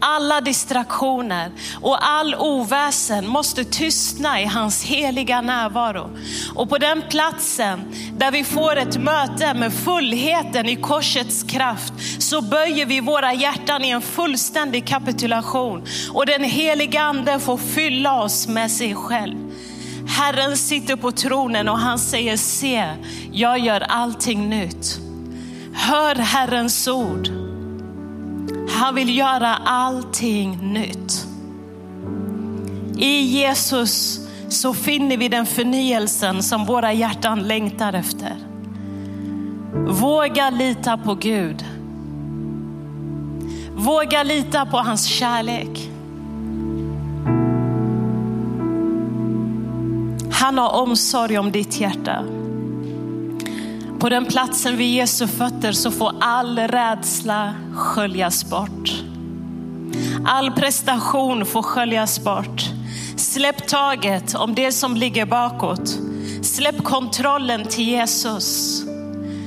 Alla 0.00 0.40
distraktioner 0.40 1.52
och 1.80 2.06
all 2.08 2.34
oväsen 2.34 3.26
måste 3.26 3.64
tystna 3.64 4.40
i 4.40 4.44
hans 4.44 4.84
heliga 4.84 5.40
närvaro. 5.40 6.10
Och 6.54 6.68
på 6.68 6.78
den 6.78 7.02
platsen 7.10 7.94
där 8.12 8.30
vi 8.30 8.44
får 8.44 8.76
ett 8.76 8.96
möte 8.96 9.54
med 9.54 9.72
fullheten 9.72 10.68
i 10.68 10.76
korsets 10.76 11.42
kraft 11.42 11.92
så 12.18 12.40
böjer 12.40 12.86
vi 12.86 13.00
våra 13.00 13.34
hjärtan 13.34 13.84
i 13.84 13.90
en 13.90 14.02
fullständig 14.02 14.86
kapitulation 14.86 15.86
och 16.12 16.26
den 16.26 16.44
heliga 16.44 17.02
ande 17.02 17.40
får 17.40 17.56
fylla 17.56 18.22
oss 18.22 18.48
med 18.48 18.70
sig 18.70 18.94
själv. 18.94 19.36
Herren 20.08 20.56
sitter 20.56 20.96
på 20.96 21.12
tronen 21.12 21.68
och 21.68 21.78
han 21.78 21.98
säger 21.98 22.36
se, 22.36 22.84
jag 23.32 23.58
gör 23.58 23.80
allting 23.80 24.48
nytt. 24.48 24.98
Hör 25.74 26.14
Herrens 26.14 26.88
ord. 26.88 27.45
Han 28.68 28.94
vill 28.94 29.16
göra 29.16 29.56
allting 29.56 30.72
nytt. 30.72 31.26
I 32.98 33.20
Jesus 33.20 34.20
så 34.48 34.74
finner 34.74 35.16
vi 35.16 35.28
den 35.28 35.46
förnyelsen 35.46 36.42
som 36.42 36.64
våra 36.64 36.92
hjärtan 36.92 37.38
längtar 37.38 37.92
efter. 37.92 38.36
Våga 39.88 40.50
lita 40.50 40.96
på 40.96 41.14
Gud. 41.14 41.64
Våga 43.76 44.22
lita 44.22 44.66
på 44.66 44.76
hans 44.76 45.04
kärlek. 45.04 45.90
Han 50.30 50.58
har 50.58 50.82
omsorg 50.82 51.38
om 51.38 51.52
ditt 51.52 51.80
hjärta. 51.80 52.24
På 54.00 54.08
den 54.08 54.26
platsen 54.26 54.76
vid 54.76 54.94
Jesu 54.94 55.26
fötter 55.26 55.72
så 55.72 55.90
får 55.90 56.12
all 56.20 56.58
rädsla 56.58 57.54
sköljas 57.74 58.50
bort. 58.50 59.02
All 60.26 60.52
prestation 60.52 61.46
får 61.46 61.62
sköljas 61.62 62.24
bort. 62.24 62.62
Släpp 63.16 63.68
taget 63.68 64.34
om 64.34 64.54
det 64.54 64.72
som 64.72 64.96
ligger 64.96 65.26
bakåt. 65.26 65.98
Släpp 66.42 66.84
kontrollen 66.84 67.64
till 67.64 67.88
Jesus. 67.88 68.82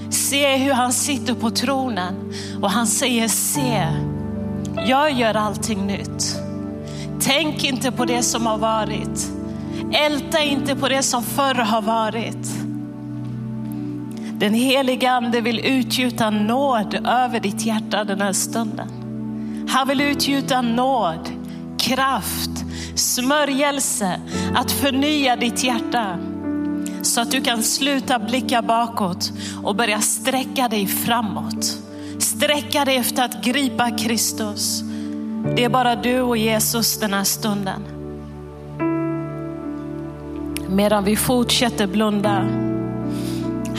Se 0.10 0.58
hur 0.58 0.74
han 0.74 0.94
sitter 0.94 1.34
på 1.34 1.50
tronen 1.50 2.34
och 2.62 2.72
han 2.72 2.88
säger 2.88 3.28
se, 3.28 3.88
jag 4.88 5.12
gör 5.12 5.34
allting 5.34 5.88
nytt. 5.88 6.36
Tänk 7.22 7.64
inte 7.64 7.92
på 7.92 8.06
det 8.06 8.24
som 8.24 8.46
har 8.46 8.58
varit. 8.58 9.32
Älta 9.94 10.44
inte 10.44 10.76
på 10.76 10.90
det 10.90 11.04
som 11.04 11.24
förr 11.24 11.56
har 11.56 11.82
varit. 11.82 12.59
Den 14.40 14.54
heliga 14.54 15.12
ande 15.12 15.42
vill 15.42 15.60
utgjuta 15.60 16.30
nåd 16.30 16.94
över 17.08 17.40
ditt 17.40 17.66
hjärta 17.66 18.04
den 18.04 18.22
här 18.22 18.34
stunden. 18.34 18.88
Han 19.70 19.88
vill 19.88 20.02
utgjuta 20.02 20.62
nåd, 20.62 21.30
kraft, 21.80 22.50
smörjelse 22.96 24.22
att 24.56 24.72
förnya 24.72 25.36
ditt 25.36 25.64
hjärta. 25.64 26.18
Så 27.02 27.22
att 27.22 27.32
du 27.32 27.42
kan 27.42 27.64
sluta 27.64 28.20
blicka 28.20 28.62
bakåt 28.62 29.32
och 29.64 29.76
börja 29.76 30.00
sträcka 30.00 30.68
dig 30.68 30.88
framåt. 30.88 31.78
Sträcka 32.20 32.86
dig 32.86 32.98
efter 32.98 33.26
att 33.26 33.44
gripa 33.44 33.90
Kristus. 33.92 34.82
Det 35.56 35.64
är 35.64 35.70
bara 35.70 35.96
du 35.96 36.22
och 36.22 36.38
Jesus 36.38 37.00
den 37.00 37.14
här 37.14 37.24
stunden. 37.24 37.82
Medan 40.70 41.04
vi 41.04 41.16
fortsätter 41.16 41.88
blunda. 41.88 42.69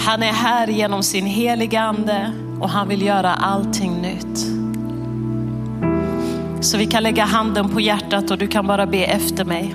Han 0.07 0.23
är 0.23 0.33
här 0.33 0.69
genom 0.69 1.03
sin 1.03 1.27
heliga 1.27 1.81
ande 1.81 2.33
och 2.61 2.69
han 2.69 2.89
vill 2.89 3.03
göra 3.03 3.35
allting 3.35 4.03
nytt. 4.03 4.39
Så 6.65 6.79
vi 6.79 6.87
kan 6.87 7.03
lägga 7.03 7.25
handen 7.25 7.69
på 7.69 7.81
hjärtat 7.81 8.31
och 8.31 8.39
du 8.39 8.47
kan 8.47 8.67
bara 8.67 8.87
be 8.87 9.05
efter 9.05 9.45
mig. 9.45 9.75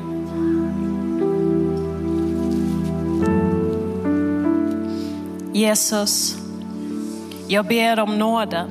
Jesus, 5.54 6.38
jag 7.48 7.66
ber 7.66 8.00
om 8.00 8.20
nåden 8.20 8.70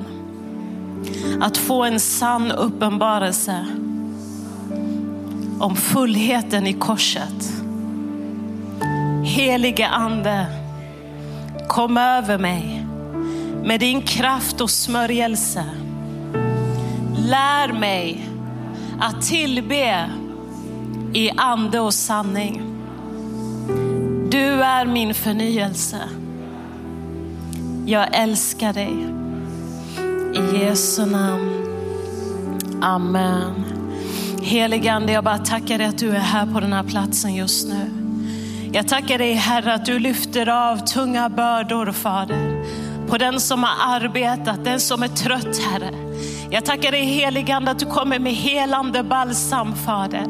att 1.41 1.57
få 1.57 1.83
en 1.83 1.99
sann 1.99 2.51
uppenbarelse 2.51 3.65
om 5.59 5.75
fullheten 5.75 6.67
i 6.67 6.73
korset. 6.73 7.53
Helige 9.23 9.87
ande, 9.87 10.64
kom 11.75 11.97
över 11.97 12.37
mig 12.37 12.85
med 13.63 13.79
din 13.79 14.01
kraft 14.01 14.61
och 14.61 14.69
smörjelse. 14.69 15.65
Lär 17.17 17.73
mig 17.73 18.29
att 18.99 19.21
tillbe 19.21 20.09
i 21.13 21.29
ande 21.29 21.79
och 21.79 21.93
sanning. 21.93 22.61
Du 24.29 24.47
är 24.63 24.85
min 24.85 25.13
förnyelse. 25.13 26.01
Jag 27.85 28.15
älskar 28.15 28.73
dig. 28.73 28.93
I 30.33 30.63
Jesu 30.63 31.05
namn. 31.05 31.51
Amen. 32.81 33.65
Heligande, 34.41 35.13
jag 35.13 35.23
bara 35.23 35.37
tackar 35.37 35.77
dig 35.77 35.87
att 35.87 35.97
du 35.97 36.09
är 36.09 36.19
här 36.19 36.45
på 36.45 36.59
den 36.59 36.73
här 36.73 36.83
platsen 36.83 37.35
just 37.35 37.67
nu. 37.67 38.04
Jag 38.73 38.87
tackar 38.87 39.17
dig 39.17 39.33
Herre 39.33 39.73
att 39.73 39.85
du 39.85 39.99
lyfter 39.99 40.49
av 40.49 40.77
tunga 40.77 41.29
bördor 41.29 41.91
Fader. 41.91 42.65
På 43.07 43.17
den 43.17 43.39
som 43.39 43.63
har 43.63 43.95
arbetat, 43.95 44.65
den 44.65 44.79
som 44.79 45.03
är 45.03 45.07
trött 45.07 45.57
Herre. 45.57 45.91
Jag 46.49 46.65
tackar 46.65 46.91
dig 46.91 47.03
heligande 47.03 47.71
att 47.71 47.79
du 47.79 47.85
kommer 47.85 48.19
med 48.19 48.33
helande 48.33 49.03
balsam 49.03 49.75
Fader. 49.75 50.25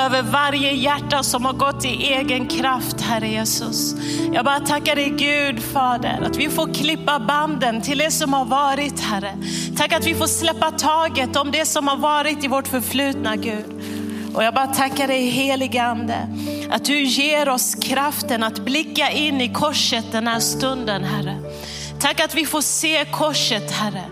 Över 0.00 0.22
varje 0.22 0.72
hjärta 0.72 1.22
som 1.22 1.44
har 1.44 1.52
gått 1.52 1.84
i 1.84 1.88
egen 1.88 2.46
kraft 2.46 3.00
Herre 3.00 3.28
Jesus. 3.28 3.94
Jag 4.32 4.44
bara 4.44 4.60
tackar 4.60 4.96
dig 4.96 5.10
Gud 5.10 5.62
Fader 5.62 6.22
att 6.26 6.36
vi 6.36 6.48
får 6.48 6.74
klippa 6.74 7.18
banden 7.18 7.82
till 7.82 7.98
det 7.98 8.10
som 8.10 8.32
har 8.32 8.44
varit 8.44 9.00
Herre. 9.00 9.38
Tack 9.76 9.92
att 9.92 10.06
vi 10.06 10.14
får 10.14 10.26
släppa 10.26 10.70
taget 10.70 11.36
om 11.36 11.50
det 11.50 11.66
som 11.66 11.88
har 11.88 11.96
varit 11.96 12.44
i 12.44 12.48
vårt 12.48 12.68
förflutna 12.68 13.36
Gud. 13.36 13.82
Och 14.36 14.44
jag 14.44 14.54
bara 14.54 14.66
tackar 14.66 15.08
dig 15.08 15.28
helige 15.28 15.82
Ande 15.82 16.28
att 16.70 16.84
du 16.84 17.02
ger 17.02 17.48
oss 17.48 17.74
kraften 17.74 18.42
att 18.42 18.58
blicka 18.58 19.10
in 19.10 19.40
i 19.40 19.48
korset 19.48 20.04
den 20.12 20.26
här 20.26 20.40
stunden 20.40 21.04
Herre. 21.04 21.36
Tack 22.00 22.20
att 22.20 22.34
vi 22.34 22.46
får 22.46 22.60
se 22.60 23.04
korset 23.04 23.70
Herre 23.70 24.04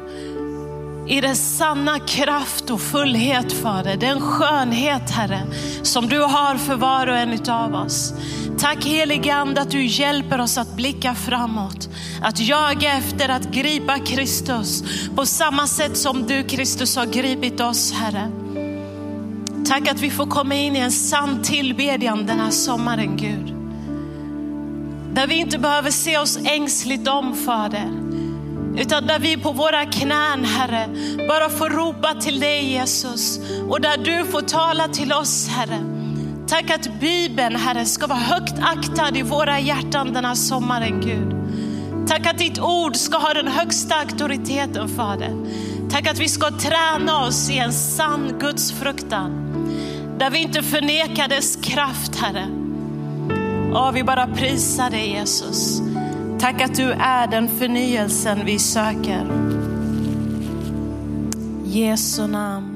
i 1.09 1.21
dess 1.21 1.57
sanna 1.59 1.99
kraft 1.99 2.71
och 2.71 2.81
fullhet 2.81 3.53
Fader. 3.53 3.97
Den 3.97 4.21
skönhet 4.21 5.11
Herre 5.11 5.43
som 5.83 6.09
du 6.09 6.21
har 6.21 6.57
för 6.57 6.77
var 6.77 7.07
och 7.07 7.17
en 7.17 7.51
av 7.51 7.75
oss. 7.75 8.15
Tack 8.59 8.85
helige 8.85 9.35
Ande 9.35 9.61
att 9.61 9.71
du 9.71 9.85
hjälper 9.85 10.41
oss 10.41 10.59
att 10.59 10.77
blicka 10.77 11.15
framåt. 11.15 11.89
Att 12.23 12.41
jaga 12.41 12.93
efter 12.93 13.29
att 13.29 13.51
gripa 13.51 13.99
Kristus 13.99 14.85
på 15.17 15.27
samma 15.27 15.67
sätt 15.67 15.97
som 15.97 16.27
du 16.27 16.43
Kristus 16.43 16.97
har 16.97 17.07
gripit 17.07 17.61
oss 17.61 17.93
Herre. 17.93 18.44
Tack 19.67 19.89
att 19.89 20.01
vi 20.01 20.11
får 20.11 20.27
komma 20.27 20.55
in 20.55 20.77
i 20.77 20.79
en 20.79 20.93
sann 20.93 21.43
tillbedjan 21.43 22.27
den 22.27 22.41
här 22.41 22.51
sommaren 22.51 23.17
Gud. 23.17 23.55
Där 25.15 25.27
vi 25.27 25.35
inte 25.35 25.59
behöver 25.59 25.91
se 25.91 26.19
oss 26.19 26.39
ängsligt 26.45 27.09
om 27.09 27.37
Fader. 27.37 27.91
Utan 28.79 29.07
där 29.07 29.19
vi 29.19 29.37
på 29.37 29.53
våra 29.53 29.85
knän 29.85 30.45
Herre 30.45 30.89
bara 31.29 31.49
får 31.49 31.71
ropa 31.71 32.15
till 32.15 32.41
dig 32.41 32.73
Jesus. 32.73 33.41
Och 33.69 33.81
där 33.81 33.97
du 33.97 34.25
får 34.25 34.41
tala 34.41 34.89
till 34.89 35.13
oss 35.13 35.49
Herre. 35.49 35.79
Tack 36.49 36.71
att 36.71 37.01
Bibeln 37.01 37.57
Herre 37.57 37.85
ska 37.85 38.07
vara 38.07 38.19
högt 38.19 38.55
aktad 38.61 39.17
i 39.17 39.23
våra 39.23 39.61
hjärtan 39.61 40.13
den 40.13 40.25
här 40.25 40.35
sommaren 40.35 41.01
Gud. 41.01 41.35
Tack 42.09 42.27
att 42.27 42.39
ditt 42.39 42.59
ord 42.59 42.97
ska 42.97 43.19
ha 43.19 43.35
den 43.35 43.49
högsta 43.49 43.95
auktoriteten 43.95 44.89
Fader. 44.89 45.33
Tack 45.91 46.07
att 46.07 46.19
vi 46.19 46.29
ska 46.29 46.51
träna 46.51 47.27
oss 47.27 47.51
i 47.51 47.59
en 47.59 47.73
sann 47.73 48.39
Guds 48.41 48.73
fruktan. 48.73 49.31
Där 50.19 50.31
vi 50.31 50.39
inte 50.39 50.63
förnekar 50.63 51.29
dess 51.29 51.57
kraft 51.57 52.17
Herre. 52.17 52.49
Åh, 53.73 53.93
vi 53.93 54.05
bara 54.05 54.27
prisar 54.27 54.91
dig 54.91 55.11
Jesus. 55.11 55.83
Tack 56.39 56.61
att 56.61 56.75
du 56.75 56.91
är 56.93 57.27
den 57.27 57.49
förnyelsen 57.49 58.45
vi 58.45 58.59
söker. 58.59 59.27
Jesu 61.65 62.27
namn. 62.27 62.74